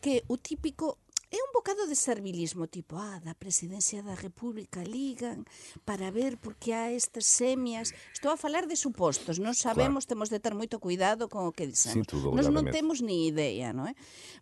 [0.00, 0.98] que o típico
[1.30, 5.46] É un bocado de servilismo tipo, ah, da presidencia da República ligan
[5.86, 7.94] para ver por que há estas semias.
[8.14, 10.10] Estou a falar de supostos, non sabemos, claro.
[10.14, 12.06] temos de ter moito cuidado con o que dicemos.
[12.06, 13.94] Duda, Nos non temos ni idea, non é?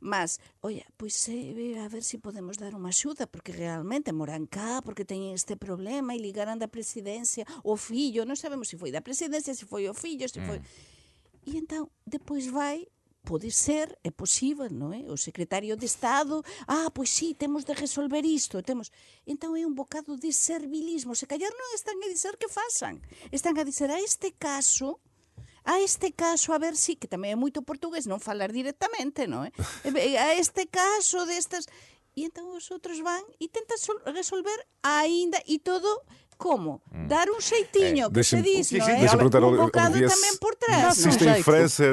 [0.04, 4.46] Mas, oia, pois eh, a ver se si podemos dar unha axuda, porque realmente moran
[4.46, 8.80] cá, porque teñen este problema e ligaran da presidencia o fillo, non sabemos se si
[8.80, 10.46] foi da presidencia, se si foi o fillo, se mm.
[10.46, 10.58] foi...
[11.44, 12.86] E entón, depois vai
[13.24, 15.08] pode ser, é posible, non é?
[15.08, 18.92] O secretario de Estado, ah, pois sí, temos de resolver isto, temos...
[19.24, 23.00] Entón é un bocado de servilismo, se callar non están a dizer que façan,
[23.32, 25.00] están a dizer a este caso,
[25.64, 29.48] a este caso, a ver si, que tamén é moito portugués non falar directamente, non
[29.48, 29.50] é?
[29.96, 31.64] E, A este caso destas...
[32.14, 34.54] E entón os outros van e tentan sol- resolver
[34.86, 35.88] aínda e todo
[36.36, 36.82] como?
[37.08, 39.00] Dar un xeitinho, que se deixa-me- diz, que non se- é?
[39.00, 40.94] deixa-me perguntar, un bocado Olivia, tamén se- por trás.
[40.98, 41.42] Se um isto em.
[41.42, 41.84] França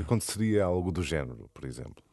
[0.00, 2.05] aconteceria algo do género, por exemplo.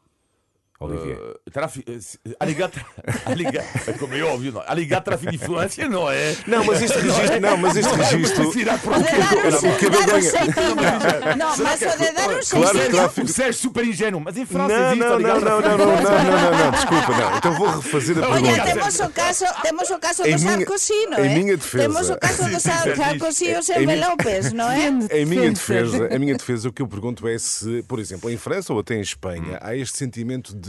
[0.80, 1.14] Olivia.
[1.14, 2.84] Uh, trafi- eh, se- alegar, tra-
[3.86, 4.62] é como é óbvio, não.
[4.66, 6.36] alegar tráfico de influência não é.
[6.46, 7.40] Não, mas este registro.
[7.40, 8.50] Não, mas este registro.
[8.50, 11.36] Tirar por O que xeitinho.
[11.38, 12.42] Não, mas o de dar um Claro,
[12.78, 12.90] xeitinho.
[12.90, 15.78] tráfico- O Sérgio super ingênuo, mas em França Não, existe não, não, não, não, não,
[15.78, 17.36] não, não, não, não, desculpa, não.
[17.38, 18.64] Então vou refazer a Olha, pergunta.
[18.64, 21.38] temos o caso, temos o caso Em do minha- Sarkozy, não em é?
[21.38, 21.84] minha defesa.
[21.84, 24.52] Temos o caso do Sim, sim, Sar- sim, Sarkozy e o Em Silvio minha- López,
[24.52, 24.88] não é?
[25.10, 28.36] Em minha defesa, em minha defesa, o que eu pergunto é se, por exemplo, em
[28.36, 29.02] França ou até em Hum.
[29.02, 30.63] Espanha, há este sentimento de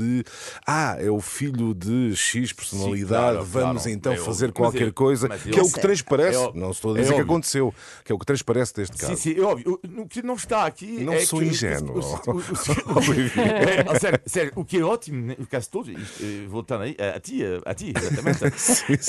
[0.66, 3.90] ah, é o filho de X personalidade, claro, vamos claro.
[3.98, 4.54] então É fazer óbvio.
[4.64, 6.38] qualquer Mas coisa, mas que eu- é o que transparece.
[6.38, 7.34] É não estou a É dizer que óbvio.
[7.34, 9.22] aconteceu, que é o que transparece deste Sim, caso.
[9.22, 9.80] sim, é óbvio.
[9.98, 11.46] O, que não está aqui Não é sou que...
[11.46, 12.00] ingênuo.
[12.00, 12.40] O, o, o,
[13.96, 15.96] é, sério, sério, o que é ótimo, né, o caso todo, eh,
[16.48, 18.44] voltando aí, a ti, eh, a ti, exatamente,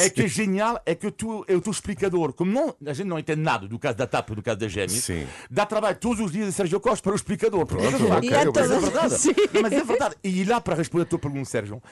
[0.03, 2.33] é que é genial, é que tu é o teu explicador.
[2.33, 4.93] Como não, a gente não entende nada do caso da TAP, do caso da Gêmeas,
[5.05, 5.27] Sim.
[5.51, 7.67] dá trabalho todos os dias a Sérgio Costa para o explicador.
[7.67, 7.85] Pronto,
[8.23, 8.39] E é
[8.81, 9.19] verdade.
[9.19, 9.33] Sim.
[9.63, 10.15] Mas é verdade.
[10.23, 11.83] E lá, para responder a tua pergunta, Sérgio,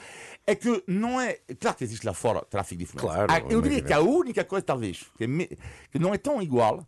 [0.45, 1.37] é que não é.
[1.59, 3.09] Claro que existe lá fora tráfico de influência.
[3.27, 5.49] Claro, Ah, Eu diria que a única coisa, talvez, que, é me-
[5.91, 6.85] que não é tão igual,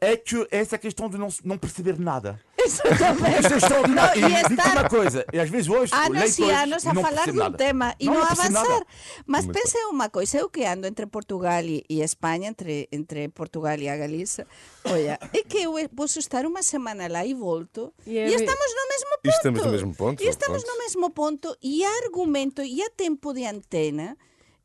[0.00, 2.40] é que essa questão de não, não perceber nada.
[2.56, 3.40] Exatamente.
[3.40, 4.20] Isto é extraordinário.
[4.20, 6.94] Não, e e digo estar uma coisa, e às vezes hoje anos e anos a
[6.94, 7.56] não falar de um nada.
[7.58, 8.50] tema e Não, não, não avançar.
[8.68, 8.86] nada.
[9.26, 13.28] Mas Muito pensem uma coisa, eu que ando entre Portugal e, e Espanha, entre, entre
[13.28, 14.46] Portugal e a Galiza,
[14.84, 18.74] olha, é que eu posso estar uma semana lá e volto E e, é- estamos
[18.74, 19.26] no mesmo ponto.
[19.26, 22.90] E estamos no mesmo ponto, E estamos no mesmo ponto e há argumento e há
[22.90, 24.16] tempo de antena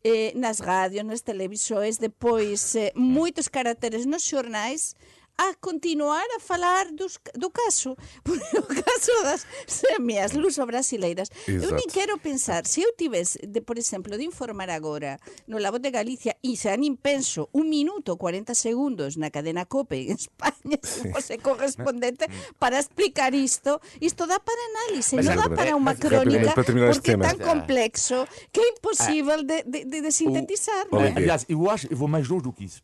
[0.04, 4.96] eh, nas rádios, nas televisões, depois eh, muitos caracteres nos jornais
[5.38, 7.96] a continuar a falar dos, do caso.
[8.24, 11.30] Porque o caso das semias luso-brasileiras.
[11.48, 15.72] Eu nem quero pensar, se eu tivesse, de, por exemplo, de informar agora no La
[15.72, 20.18] Voz de Galicia e se nem penso un minuto 40 segundos na cadena COPE en
[20.26, 22.28] España, se fosse correspondente,
[22.60, 26.64] para explicar isto, isto dá para análise, Mas non dá para unha crónica, rapidamente, para
[26.68, 30.88] terminar este porque é tan complexo que é impossível de, de, de, de sintetizar.
[30.92, 31.04] não.
[31.04, 32.82] Aliás, eu acho, eu vou mais longe do que isso.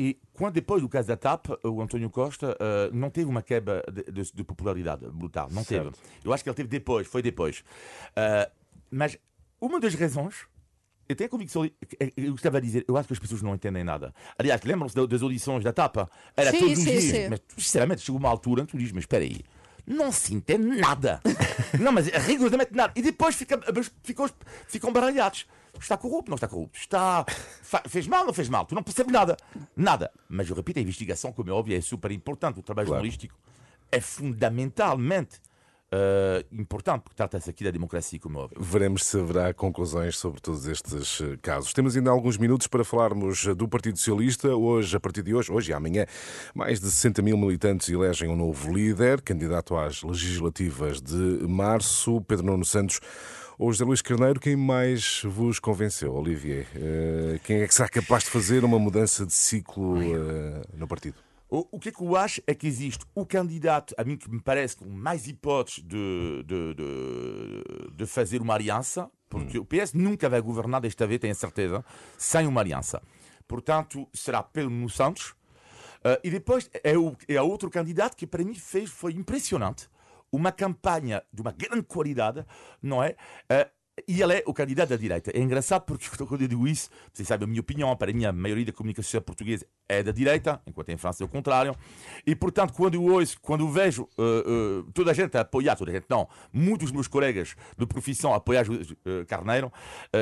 [0.00, 3.82] E quando depois do caso da TAP, o António Costa eh, não teve uma quebra
[3.92, 5.48] de, de- de popularidade brutal.
[5.50, 5.90] Não teve.
[6.24, 7.64] Eu acho que ele teve depois, foi depois.
[8.14, 8.48] Eh,
[8.92, 9.18] mas
[9.60, 10.46] uma das razões,
[11.08, 11.72] eu tenho a convicção, eu
[12.16, 14.14] eu estava a dizer, eu acho que as pessoas não entendem nada.
[14.38, 15.96] Aliás, lembram-se da- das audições da TAP?
[16.36, 17.04] Era Sim, todos os sim, dias.
[17.04, 17.28] sim.
[17.28, 19.40] Mas sinceramente, chegou uma altura em que tu dizes, mas espera aí.
[19.84, 21.20] Não se entende nada.
[21.80, 22.92] não, mas rigorosamente nada.
[22.94, 23.58] E depois fica,
[24.04, 24.30] ficam,
[24.68, 25.44] ficam baralhados.
[25.80, 26.78] Está corrupto, não está corrupto.
[26.78, 27.24] Está,
[27.88, 28.64] fez mal, não fez mal.
[28.66, 29.36] Tu não percebes nada.
[29.76, 30.10] Nada.
[30.28, 32.58] Mas eu repito, a investigação, como é óbvio, é super importante.
[32.60, 33.00] O trabalho Claro.
[33.02, 33.34] jornalístico
[33.90, 35.40] é fundamentalmente
[35.90, 38.58] eh, importante, porque trata-se aqui da democracia, como é óbvio.
[38.60, 41.72] Veremos se haverá conclusões sobre todos estes eh, casos.
[41.72, 44.54] Temos ainda alguns minutos para falarmos eh, do Partido Socialista.
[44.54, 46.04] Hoje, a partir de hoje, hoje e amanhã,
[46.54, 51.16] mais de 60 mil militantes elegem um novo líder, candidato às legislativas de
[51.48, 53.00] março, Pedro Nuno Santos.
[53.58, 56.66] Ou José Luís Carneiro, quem mais vos convenceu, Olivier?
[56.76, 61.16] Eh, Quem é que será capaz de fazer uma mudança de ciclo eh, no partido?
[61.50, 64.30] O, o que é que eu acho é que existe o candidato, a mim que
[64.30, 69.92] me parece com mais hipóteses de, de, de, de fazer uma aliança, porque o PS
[69.92, 71.84] nunca vai governar desta vez, tenho a certeza,
[72.16, 73.02] sem uma aliança.
[73.48, 75.34] Portanto, será Pedro Nuno Santos.
[76.04, 79.88] Eh, e depois é, o, é outro candidato que para mim fez, foi impressionante.
[80.30, 82.44] Uma campanha de uma grande qualidade,
[82.82, 83.16] não é?
[83.48, 83.70] Eh,
[84.06, 85.30] e ele é o candidato da direita.
[85.34, 88.32] É engraçado porque quando eu digo isso, vocês sabem a minha opinião, para mim a
[88.32, 91.74] maioria da comunicação portuguesa é da direita, enquanto em França é o contrário.
[92.26, 95.76] E portanto, quando eu ouço, quando eu vejo uh, uh, toda a gente a apoiar,
[95.76, 99.72] toda a gente não, muitos dos meus colegas de profissão a apoiar uh, Carneiro,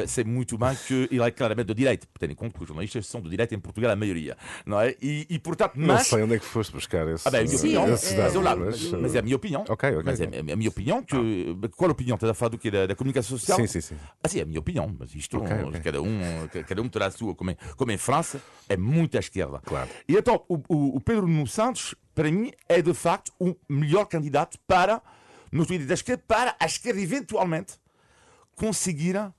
[0.06, 3.06] sei muito bem que ele é claramente da direita, tendo em conta que os jornalistas
[3.06, 4.36] são de direita em Portugal, a maioria.
[4.64, 4.94] Não é?
[5.02, 6.06] E, e portanto, Não mas.
[6.06, 8.40] sei onde é que foste buscar esse, Ah, bem, a minha opinião, é- mas, eu
[8.40, 9.64] lá, mas, mas é a minha opinião.
[9.68, 10.02] Ok, ok.
[10.04, 11.16] Mas é a a minha opinião que.
[11.76, 12.14] Qual a opinião?
[12.14, 12.70] Estás a falar do quê?
[12.70, 13.58] Da, da comunicação social?
[13.58, 13.96] Sim, sim, sim.
[14.22, 15.80] Ah, sim, é a minha opinião, mas isto, Ok, ok.
[15.80, 16.18] Cada, um,
[16.66, 19.55] cada um terá a sua, como em, como em França, é muito à esquerda.
[19.64, 19.88] Claro.
[20.08, 24.04] E então, o, o, o Pedro Nuno Santos, para mim, é de facto o melhor
[24.06, 25.02] candidato para,
[25.52, 27.74] no sentido da esquerda, para a esquerda eventualmente
[28.54, 29.32] conseguir uh,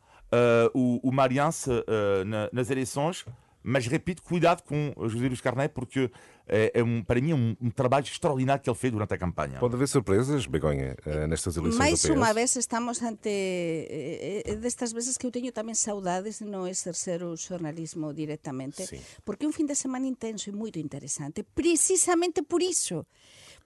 [0.73, 3.25] o, uma aliança uh, na- nas eleições.
[3.67, 6.09] Mas repito, cuidado com o José Luís Carneiro, porque
[6.47, 9.17] é, é um, para mim é um, um trabalho extraordinário que ele fez durante a
[9.17, 9.59] campanha.
[9.59, 15.19] Pode haver surpresas, Begonha, eh, nestas eleições Mais unha vez estamos ante eh, destas veces
[15.19, 19.03] que eu teño tamén saudades de non exercer o xornalismo directamente, Sí.
[19.27, 23.03] porque é un fin de semana intenso e moito interesante, precisamente por iso.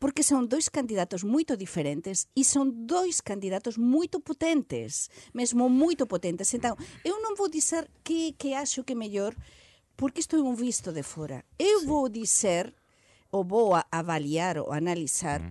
[0.01, 6.49] Porque son dois candidatos moito diferentes e son dois candidatos moito potentes, mesmo moito potentes.
[6.57, 6.73] Entón,
[7.05, 9.37] eu non vou dizer que, que acho que é mellor,
[10.01, 11.45] porque isto é un visto de fora.
[11.61, 12.73] Eu vou dizer,
[13.29, 15.45] ou vou avaliar ou analizar,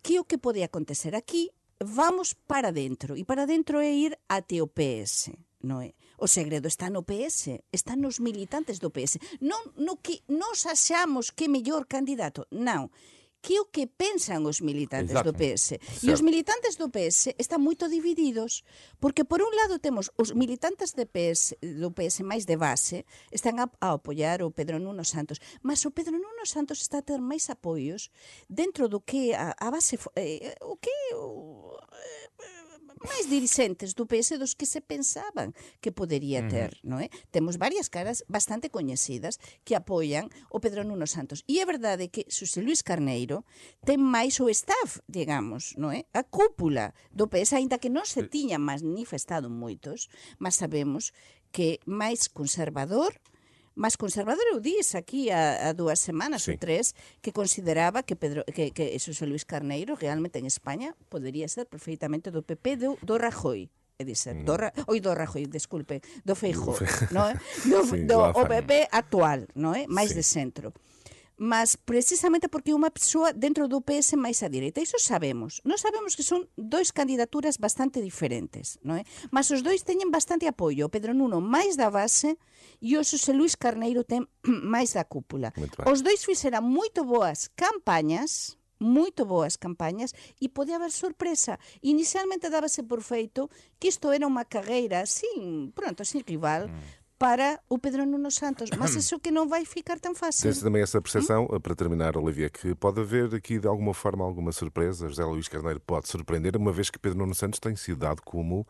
[0.00, 1.50] que é o que pode acontecer aquí,
[1.82, 3.18] vamos para dentro.
[3.18, 5.34] E para dentro é ir até o PS,
[5.66, 5.98] non é?
[6.22, 9.18] O segredo está no PS, está nos militantes do PS.
[9.42, 12.94] Non no que nos achamos que é mellor candidato, non.
[13.38, 15.30] Que é o que pensan os militantes Exacto.
[15.30, 15.78] do PS.
[16.02, 18.66] E os militantes do PS están moito divididos,
[18.98, 23.62] porque por un lado temos os militantes de PS, do PS máis de base, están
[23.62, 27.22] a, a apoiar o Pedro Nuno Santos, mas o Pedro Nuno Santos está a ter
[27.22, 28.10] máis apoios
[28.50, 32.57] dentro do que a, a base eh, o que o, eh,
[33.04, 37.12] máis dirixentes do PS dos que se pensaban que podería ter, non é?
[37.30, 41.44] Temos varias caras bastante coñecidas que apoian o Pedro Nuno Santos.
[41.46, 43.46] E é verdade que Xosé Luís Carneiro
[43.84, 46.08] ten máis o staff, digamos, non é?
[46.16, 50.10] A cúpula do PS, aínda que non se tiña manifestado moitos,
[50.42, 51.14] mas sabemos
[51.54, 53.16] que máis conservador
[53.78, 56.52] máis conservador, eu dis aquí a, a dúas semanas sí.
[56.52, 61.46] ou tres, que consideraba que Pedro que, que Xosé Luis Carneiro realmente en España podería
[61.46, 64.46] ser perfeitamente do PP do, do Rajoy e dice, mm.
[64.46, 64.54] do,
[64.86, 66.78] oi do Rajoy, desculpe, do Feijóo,
[67.10, 67.34] no, eh?
[67.70, 69.82] do, sí, do, do o PP actual, no, é?
[69.82, 69.86] Eh?
[69.90, 70.18] máis sí.
[70.18, 70.70] de centro.
[71.38, 74.82] Mas precisamente porque é unha persoa dentro do PS máis a direita.
[74.82, 75.62] Iso sabemos.
[75.62, 79.06] Nós sabemos que son dois candidaturas bastante diferentes, non é?
[79.30, 80.90] Mas os dois teñen bastante apoio.
[80.90, 82.34] O Pedro Nuno máis da base
[82.82, 85.54] e o Xosé Luís Carneiro ten máis da cúpula.
[85.86, 91.58] Os dois fixeran moito boas campañas, moito boas campañas e pode haber sorpresa.
[91.82, 96.70] Inicialmente dábase por feito que isto era unha carreira sin, pronto, sin rival,
[97.18, 100.44] para o Pedro Nuno Santos, mas isso que não vai ficar tão fácil.
[100.44, 104.24] Tem-se também essa percepção, eh, para terminar, Olivia, que pode haver aqui de alguma forma
[104.24, 105.08] alguma surpresa.
[105.08, 108.66] José Luís Carneiro pode surpreender, uma vez que Pedro Nuno Santos tem sido dado como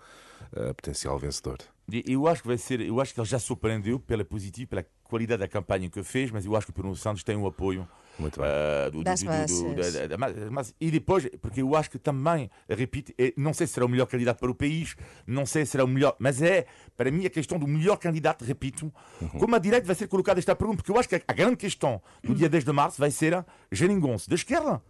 [0.54, 1.58] eh, potencial vencedor.
[2.06, 5.40] Eu acho que vai ser, eu acho que ele já surpreendeu pela positiva, pela qualidade
[5.40, 8.40] da campanha que fez, mas eu acho que o Pedro Santos tem um apoio Muito
[8.40, 8.48] bem.
[8.50, 9.62] eh, do, do- Das do- do- bases.
[9.92, 13.52] da- da- da- mas, mas- e depois, porque eu acho que também, repito, é- não
[13.54, 16.16] sei se será o melhor candidato para o país, não sei se será o melhor,
[16.18, 18.92] mas é, para mim, a questão do melhor candidato, repito,
[19.38, 21.57] como a direita vai ser colocada esta pergunta, porque eu acho que a, a grande
[21.57, 24.83] questão do dia 10 de março vai ser a Geringonça da esquerda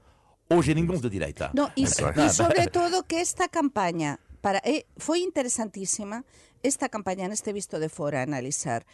[0.51, 1.51] ou Geringonça da direita.
[1.55, 2.27] No, e, bem.
[2.27, 6.25] e sobre todo que esta campaña para eh, foi interesantísima
[6.63, 8.87] esta campaña neste visto de fora a analizar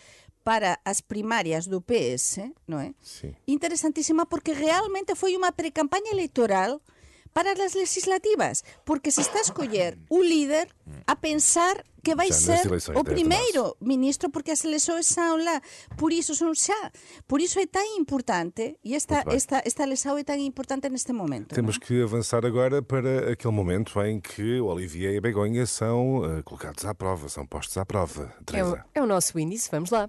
[0.44, 2.92] para as primarias do PS, non é?
[3.00, 3.32] Sim.
[3.48, 6.84] Interesantísima porque realmente foi unha precampaña electoral
[7.34, 10.68] para as legislativas, porque se está a escoller o líder
[11.06, 15.42] a pensar que vai ser o de 10 de primeiro ministro porque as eleições son
[15.42, 15.60] lá,
[15.96, 16.92] por iso son xa.
[17.26, 21.54] Por iso é tan importante e esta esta esta eleição é tan importante neste momento.
[21.54, 26.22] Temos que avançar agora para aquele momento em que o Olivier e a Begonha são
[26.24, 28.32] eh, colocados à prova, são postos à prova.
[28.52, 30.08] É o, é o nosso índice, vamos lá.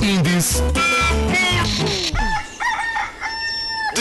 [0.00, 0.62] Índice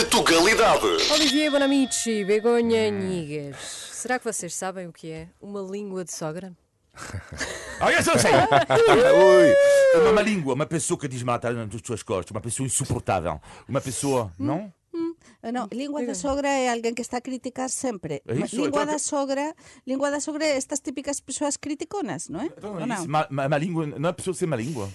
[0.02, 0.88] de Tugalidade.
[1.14, 3.56] Olivier Bonamici, Begonha Nigas.
[3.94, 6.54] Será que vocês sabem o que é uma língua de sogra?
[7.84, 8.30] Ah, eu sei!
[8.32, 13.42] Ui, Uma má língua, uma pessoa que diz mata nas suas costas, uma pessoa insuportável,
[13.68, 14.72] uma pessoa, não?
[15.42, 18.22] Ah, Non, lingua da sogra é alguén que está a criticar sempre.
[18.28, 19.56] É iso, lingua então da que- sogra,
[19.88, 22.54] lingua da sogra é estas típicas persoas criticonas, non é?
[22.54, 24.86] Então, é isso, má, má, má língua, não é pessoa ser má língua.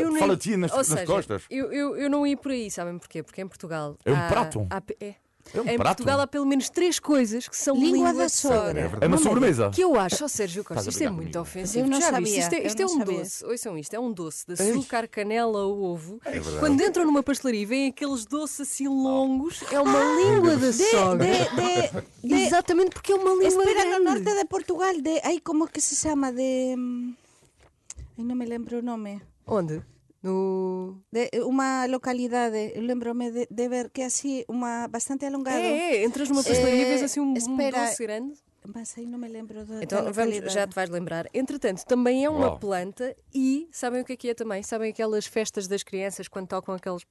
[0.00, 1.42] Eu nem- Fala-te nas, Ou nas seja, costas.
[1.50, 3.22] Eu, eu, eu não ia por aí, sabem porquê?
[3.22, 3.96] Porque em Portugal.
[4.04, 4.66] É um há- prato?
[4.70, 5.14] há é.
[5.54, 5.98] É um em prato?
[5.98, 8.80] Portugal há pelo menos três coisas que são Língua língua, da de sogra.
[9.00, 9.04] É.
[9.04, 9.70] É uma sobremesa.
[9.70, 11.38] Que eu acho, ó Sérgio Costa, isto é muito comigo.
[11.40, 11.84] ofensivo.
[11.86, 12.38] Eu não Já sabia, viste?
[12.40, 13.18] Isto é, eu isto é não um sabia.
[13.20, 13.44] doce.
[13.46, 16.18] Ouçam isto, é um doce de É açúcar, canela ou ovo.
[16.24, 16.58] verdade.
[16.58, 20.72] Quando entram numa pastelaria e vêm aqueles doces assim longos, é uma língua da De,
[20.90, 21.24] sogra.
[21.24, 21.38] de,
[22.24, 23.98] de, de, Exatamente porque é uma língua espera, grande.
[23.98, 26.32] no norte de Portugal, de, ai, como que se chama?
[26.32, 26.74] De...
[26.76, 27.14] mm,
[28.18, 29.22] Ai, non me lembro o nome.
[29.46, 29.82] Onde?
[30.22, 31.02] No...
[31.12, 35.62] De unha localidade, eu lembro-me de, de ver que é así, unha bastante alongado.
[35.62, 37.86] É, é, entras numa pastelaria e vês assim um, um espera.
[37.86, 38.34] doce grande.
[38.74, 41.30] Mas aí non me lembro do, Então da vamos, já te vais lembrar.
[41.30, 42.58] Entretanto, também é uma Uau.
[42.58, 44.62] planta e sabem o que é que é também?
[44.62, 47.06] Sabem aquelas festas das crianças quando tocam aqueles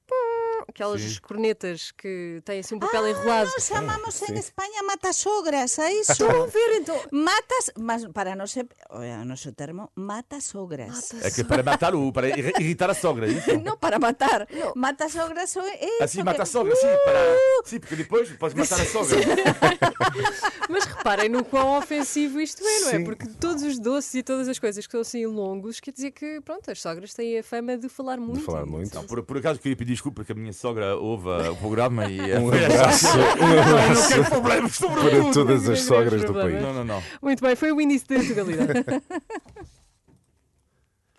[0.68, 3.50] aquelas cornetas que têm assim um papel enrolado.
[3.50, 6.12] Nós chamamos en España matasogras, a iso.
[6.12, 6.98] Estão a ver então.
[7.12, 11.12] Matas, mas para non ser, o noso termo, matasogras.
[11.22, 13.50] É que é para matar o, para irri- irritar a sogra, é isso?
[13.62, 14.46] Non para matar.
[14.74, 17.20] Matasogras é Assim isso mata a que- sogra, sim, para...
[17.64, 19.16] sim, porque depois podes matar a sogra.
[20.68, 22.90] Mas reparem no quão ofensivo isto é, não é?
[22.98, 23.04] Sim.
[23.04, 26.40] Porque todos os doces e todas as coisas que são assim longos, quer dizer que,
[26.40, 28.42] pronto, as sogras têm a fama de falar muito.
[28.44, 28.94] falar muito.
[28.94, 32.06] Não, por, por acaso queria pedir desculpa porque a minha sogra ouve uh, o programa
[32.10, 35.32] e Um foi abraço, um não abraço quero problemas sobre para tudo.
[35.32, 36.60] todas as sogras do país.
[36.62, 37.02] Não, não, não.
[37.22, 38.84] Muito bem, foi o índice de legalidade.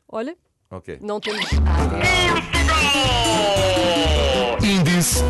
[0.09, 0.35] Olha,
[0.71, 0.97] Ok.
[1.01, 1.45] não temos.
[1.65, 1.99] Ah,
[4.63, 4.65] é.
[4.65, 5.21] Índice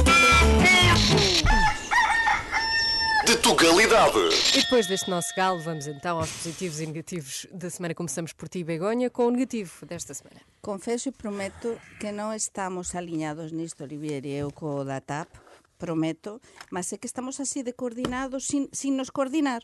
[3.47, 4.19] de Tugalidade.
[4.57, 7.95] E depois deste nosso galo, vamos então aos positivos e negativos da semana.
[7.95, 10.41] Começamos por ti, Begonha, com o negativo desta semana.
[10.61, 15.31] Confeso e prometo que non estamos aliñados nisto, Olivier e eu co da TAP,
[15.79, 19.63] prometo, mas é que estamos así de coordinados sin, sin nos coordinar.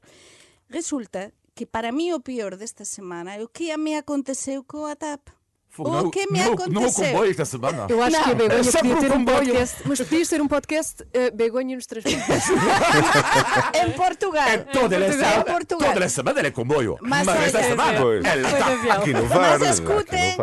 [0.71, 4.95] Resulta que para mí o pior desta semana é o que a me aconteceu coa
[4.95, 5.42] TAP.
[5.73, 6.71] Fogo, o que me não, aconteceu?
[6.71, 7.87] Não o comboio esta semana.
[7.89, 10.47] Eu acho não, que a Begonha é podia ter um podcast, mas podias ter um
[10.47, 12.45] podcast uh, Begonha nos transportes.
[13.83, 14.47] em Portugal.
[14.47, 15.31] É toda em Portugal.
[15.31, 15.93] Essa, Portugal.
[15.93, 16.99] Toda essa semana é comboio.
[17.01, 18.23] Mas, mas esta é, semana pois.
[18.23, 19.59] ela está aqui no VAR.
[19.59, 20.37] Mas escutem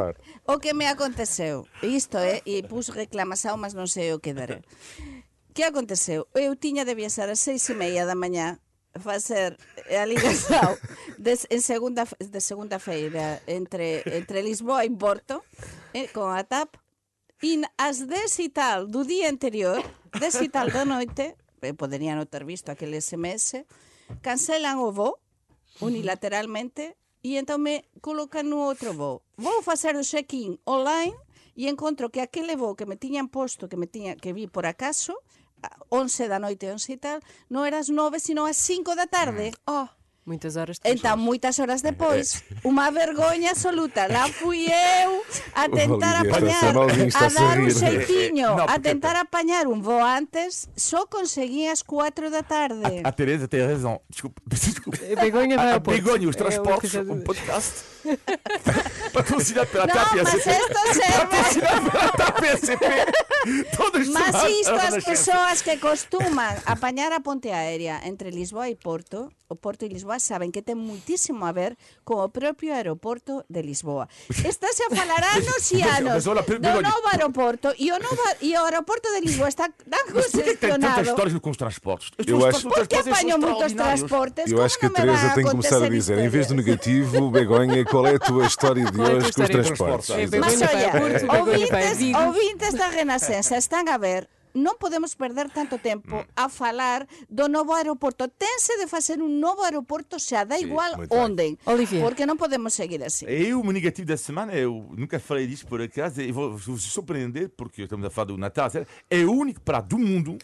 [0.49, 1.65] o que me aconteceu.
[1.81, 4.63] Isto é, e pus reclamação, mas não sei o que darei.
[5.55, 6.27] que aconteceu?
[6.35, 8.59] Eu tiña de viaxar ás seis e meia da mañá
[8.99, 10.75] facer a ligación
[11.19, 15.45] de, en segunda, de segunda feira entre, entre Lisboa e Porto
[15.95, 16.75] eh, con a TAP
[17.41, 19.81] e ás 10 e tal do día anterior
[20.19, 23.63] 10 e tal da noite eh, poderían non ter visto aquele SMS
[24.21, 25.23] cancelan o voo
[25.81, 29.21] unilateralmente e entón me colocan no outro voo.
[29.37, 31.17] Vou facer o check-in online
[31.53, 34.65] e encontro que aquele voo que me tiñan posto, que me tiña, que vi por
[34.65, 35.21] acaso,
[35.91, 39.51] 11 da noite, 11 e tal, non era as 9, sino as 5 da tarde.
[39.67, 39.89] Oh,
[40.25, 40.95] muitas horas depois.
[40.99, 44.07] Então, muitas horas depois, uma vergonha absoluta.
[44.07, 49.17] Lá fui eu a tentar a apanhar, a a dar um jeitinho, Não, a tentar
[49.17, 52.79] apanhar um voo antes, só consegui às 4 da tarde.
[53.03, 54.01] A Teresa tem razão.
[54.09, 54.41] Desculpa.
[54.47, 54.99] Desculpa.
[55.21, 55.97] Begonha vai A Porto.
[55.97, 57.83] Begonha, os É transportes, já- um podcast.
[59.13, 60.51] Patrocinado pela Não, TAP a mas CP.
[60.51, 61.27] isto serve.
[61.27, 62.87] Patrocinado pela TAP a CP.
[63.77, 69.31] Todas Mas isto, as pessoas que costumam apañar a ponte aérea entre Lisboa e Porto,
[69.49, 73.63] o Porto e Lisboa saben que ten muitísimo a ver con o propio aeroporto de
[73.63, 74.07] Lisboa.
[74.45, 79.09] Estáse a falar anos e anos do novo aeroporto e o, novo, e o aeroporto
[79.15, 81.09] de Lisboa está por que tem tantas congestionado.
[81.09, 82.11] histórias com os transportes?
[82.19, 84.53] Os Eu transportes acho- no Porque apanham muitos transportes.
[84.53, 87.85] Eu acho que a Teresa tem que começar a dizer, em vez do negativo, Begonha,
[87.91, 90.11] qual é a tua história de é hoje com os transportes?
[90.11, 96.27] É, Mas olha, ouvintes, ouvintes da Renascença están a ver non podemos perder tanto tempo
[96.35, 98.27] a falar do novo aeroporto.
[98.27, 101.07] Tense de facer un novo aeroporto, xa dá igual bem.
[101.11, 101.47] onde.
[101.71, 102.03] Olivier.
[102.03, 103.31] Porque non podemos seguir assim.
[103.31, 106.75] E o meu negativo da semana, eu nunca falei disso por acaso, e vou vou
[106.75, 110.35] vos surpreender, porque estamos a falar do Natal, é o único prato do mundo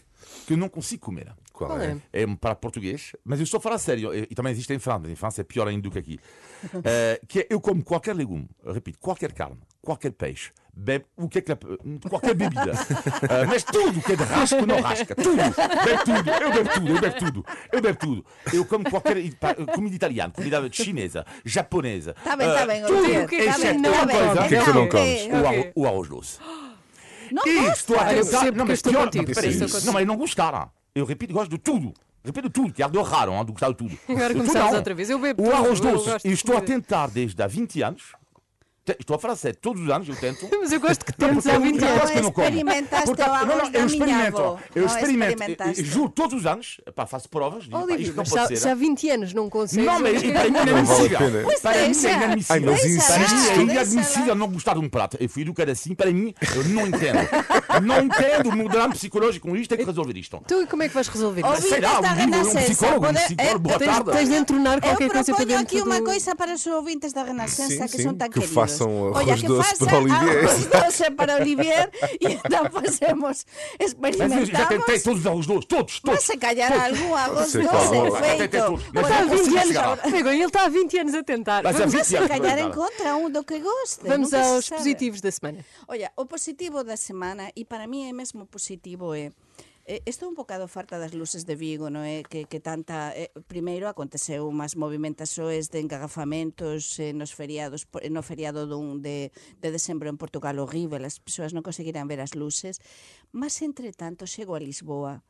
[0.47, 1.35] que eu não consigo comer.
[1.65, 1.97] Qual é?
[2.13, 2.21] é?
[2.23, 4.79] É um prato português, mas eu estou a falar sério, e, e também existe em
[4.79, 6.19] França, em França é pior ainda do que aqui.
[6.83, 11.37] Eh, que é, eu como qualquer legume, repito, qualquer carne, qualquer peixe, bebe, o que
[11.37, 11.57] é que é-
[12.09, 12.71] qualquer bebida,
[13.29, 16.89] Eh, mas tudo que é de rasca não rasca, tudo, bebe tudo, eu bebo tudo,
[16.89, 18.25] eu bebo tudo, eu bebo tudo.
[18.51, 19.17] Eu como qualquer
[19.75, 22.15] comida italiana, comida chinesa, japonesa.
[22.23, 23.25] Tá bem, eh, tá bem, tudo, Olivier.
[23.25, 24.13] O que é que Tá você bem, não tá come?
[24.13, 24.21] bem.
[24.31, 25.21] O que é que tu não comes?
[25.21, 25.45] o, ok.
[25.45, 26.39] arroz, o arroz doce.
[27.31, 27.71] Não E gosta.
[27.73, 28.39] estou a Olha, eu tentar.
[28.39, 29.55] percebo Não, mas pior, não, peraí,
[29.85, 30.71] não, mas não gostar.
[30.97, 31.93] Eu repito, gosto de tudo.
[32.23, 33.97] Repito tudo, que é de raro, hein, de gostar de tudo.
[34.09, 35.09] Agora começamos outra vez.
[35.09, 38.13] Eu bebo O tudo, arroz doce, estou a tentar desde há 20 anos.
[38.99, 40.47] Estou a falar sério, todos os anos eu tento.
[40.59, 42.11] Mas eu gosto que tentes há é a 20 única anos.
[42.11, 42.47] eu não como.
[42.47, 44.59] Experimentaste Porque- o não, não, eu experimento.
[44.75, 45.43] Eu experimento.
[45.77, 47.63] eu Juro, todos os anos, pá, faço provas.
[47.63, 48.55] Digo, pá, isto não pode já, ser.
[48.57, 49.85] já há 20 anos não consegues.
[49.85, 51.17] Não, mas para mim é inadmissível.
[51.17, 52.09] Para mim é deixa.
[52.11, 52.55] inadmissível.
[52.55, 55.17] Ai, mas insistes é deixa inadmissível não gostar de um prato.
[55.19, 57.17] Eu fui educado assim, para mim, eu não entendo.
[57.83, 60.41] Não entendo, o meu drama psicológico com isto é que resolver isto.
[60.47, 61.67] Tu e como é que vais resolver isso?
[61.67, 64.11] Sei lá, um psicólogo, um pode- psicólogo, boa Tens, tarde.
[64.11, 67.13] tens de entornar Eu qualquer coisa para proponho dentro aqui uma coisa para os ouvintes
[67.13, 68.53] da Renascença que são tão que queridos.
[68.77, 70.37] Façam Olha, arroz que doce faça para Olivier.
[70.45, 73.45] arroz doce para Olivier e então fazemos,
[73.99, 75.03] Mas eu já tentei experimentamos.
[75.03, 76.23] todos os arroz doces, todos, Mas todos.
[76.25, 78.65] se calhar algum arroz doce Até feito.
[78.65, 78.83] todos.
[78.93, 80.25] Mas Está há não consigo 20 anos.
[80.27, 81.63] ele está há 20 anos a tentar.
[81.63, 83.99] Mas Vamos, 20 Se calhar encontra um do que goste.
[84.07, 85.65] vamos aos positivos da semana.
[85.87, 89.31] Olha, o positivo da semana, e para mí é mesmo positivo, é
[89.89, 92.19] Eh, estou un bocado farta das luces de Vigo, non é?
[92.19, 93.15] Eh, que, que tanta...
[93.15, 99.31] Eh, primeiro, aconteceu máis movimentaxoes de engagafamentos eh, nos feriados, no feriado dun de,
[99.63, 102.83] de decembro en Portugal horrible, as persoas non conseguirán ver as luces.
[103.31, 105.23] Mas, entre tanto, chego a Lisboa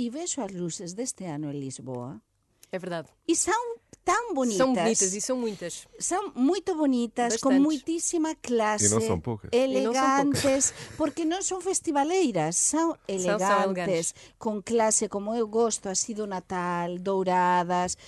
[0.00, 2.24] e vexo as luces deste ano en Lisboa.
[2.72, 3.12] É verdade.
[3.28, 3.60] E son
[4.08, 4.56] tão bonitas.
[4.56, 5.88] São bonitas e são muitas.
[5.98, 7.62] São muito bonitas, com Bastantes.
[7.62, 8.86] muitíssima classe.
[8.86, 9.50] E não são poucas.
[9.52, 10.44] E não são poucas.
[10.44, 14.14] Elegantes, porque não são festivaleiras, são elegantes, elegantes.
[14.38, 17.98] com classe, como eu gosto, assim do Natal, douradas.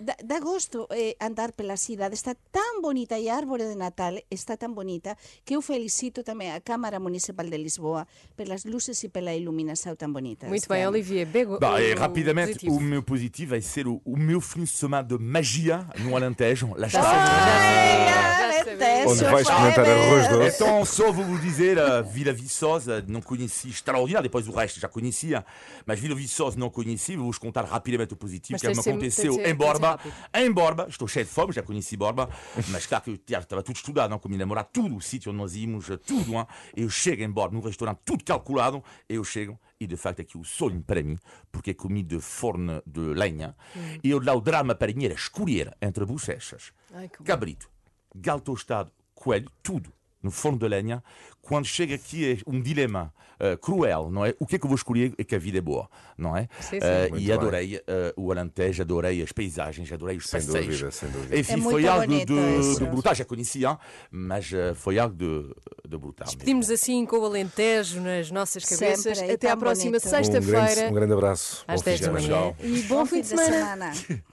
[0.00, 4.14] Dá, dá gosto eh, andar pela cidade, está tão bonita e a árvore de Natal
[4.30, 9.08] está tão bonita que eu felicito também a Câmara Municipal de Lisboa pelas luzes e
[9.08, 10.46] pela iluminação tão bonita.
[10.46, 10.92] Muito bem, ano.
[10.92, 11.26] Olivier.
[11.26, 12.76] Bego, Bah, e o rapidamente, positivo.
[12.76, 16.68] o meu positivo vai ser o, o meu fim de semana de magia no Alentejo.
[16.76, 17.12] Lá Já está.
[17.12, 19.12] Ai, Já Alentejo, sabemos.
[19.12, 19.80] Onde vais ver.
[19.80, 20.56] arroz doce.
[20.62, 24.88] Então, só vou vos dizer, uh, Vila Viçosa, não conheci, extraordinário, depois o resto já
[24.88, 25.44] conhecia,
[25.86, 29.32] mas Vila Viçosa não conheci, vou-vos contar rapidamente o positivo, Mas que me ser- aconteceu
[29.34, 29.48] em ser
[29.96, 30.02] Borba.
[30.02, 30.14] rápido.
[30.34, 32.28] Em Borba, estou cheio de fome, já conheci Borba,
[32.68, 35.30] mas claro que eu estava tudo estudado, não, com a minha namorada, tudo o sítio
[35.30, 36.46] onde nós íamos, tudo, hein?
[36.76, 40.44] eu chego em Borba, num restaurante, tudo calculado, eu chego, e de facto aqui o
[40.44, 41.18] sonho para mim,
[41.50, 43.56] porque é comi de forno de lenha,
[44.02, 47.70] e eu lá o drama para mim era escolher entre bochechas, Ai, cabrito,
[48.14, 49.92] galo tostado, coelho, tudo
[50.22, 51.02] no forno de lenha.
[51.40, 54.34] Quando chega aqui é um dilema eh, cruel, não é?
[54.38, 56.46] O que é que eu vou escolher é que a vida é boa, não é?
[56.60, 57.10] Sim, sim.
[57.10, 60.66] Muito e adorei eh, o Alentejo, adorei as paisagens, adorei os Sem passeios.
[60.66, 61.38] dúvida, sem dúvida.
[61.38, 63.78] Enfim, É foi algo de, de brutal, já conhecia,
[64.10, 65.54] mas foi algo de,
[65.88, 66.26] de brutal.
[66.26, 69.18] Despedimos assim com o Alentejo nas nossas Sempre, cabeças.
[69.22, 70.06] é Até à próxima bonito.
[70.06, 71.64] Um grande, sexta-feira, um grande abraço.
[71.66, 72.40] às Bom 10 fim da de semana.
[72.42, 72.56] manhã.
[72.60, 73.92] E bom fim de semana.
[73.92, 73.92] semana.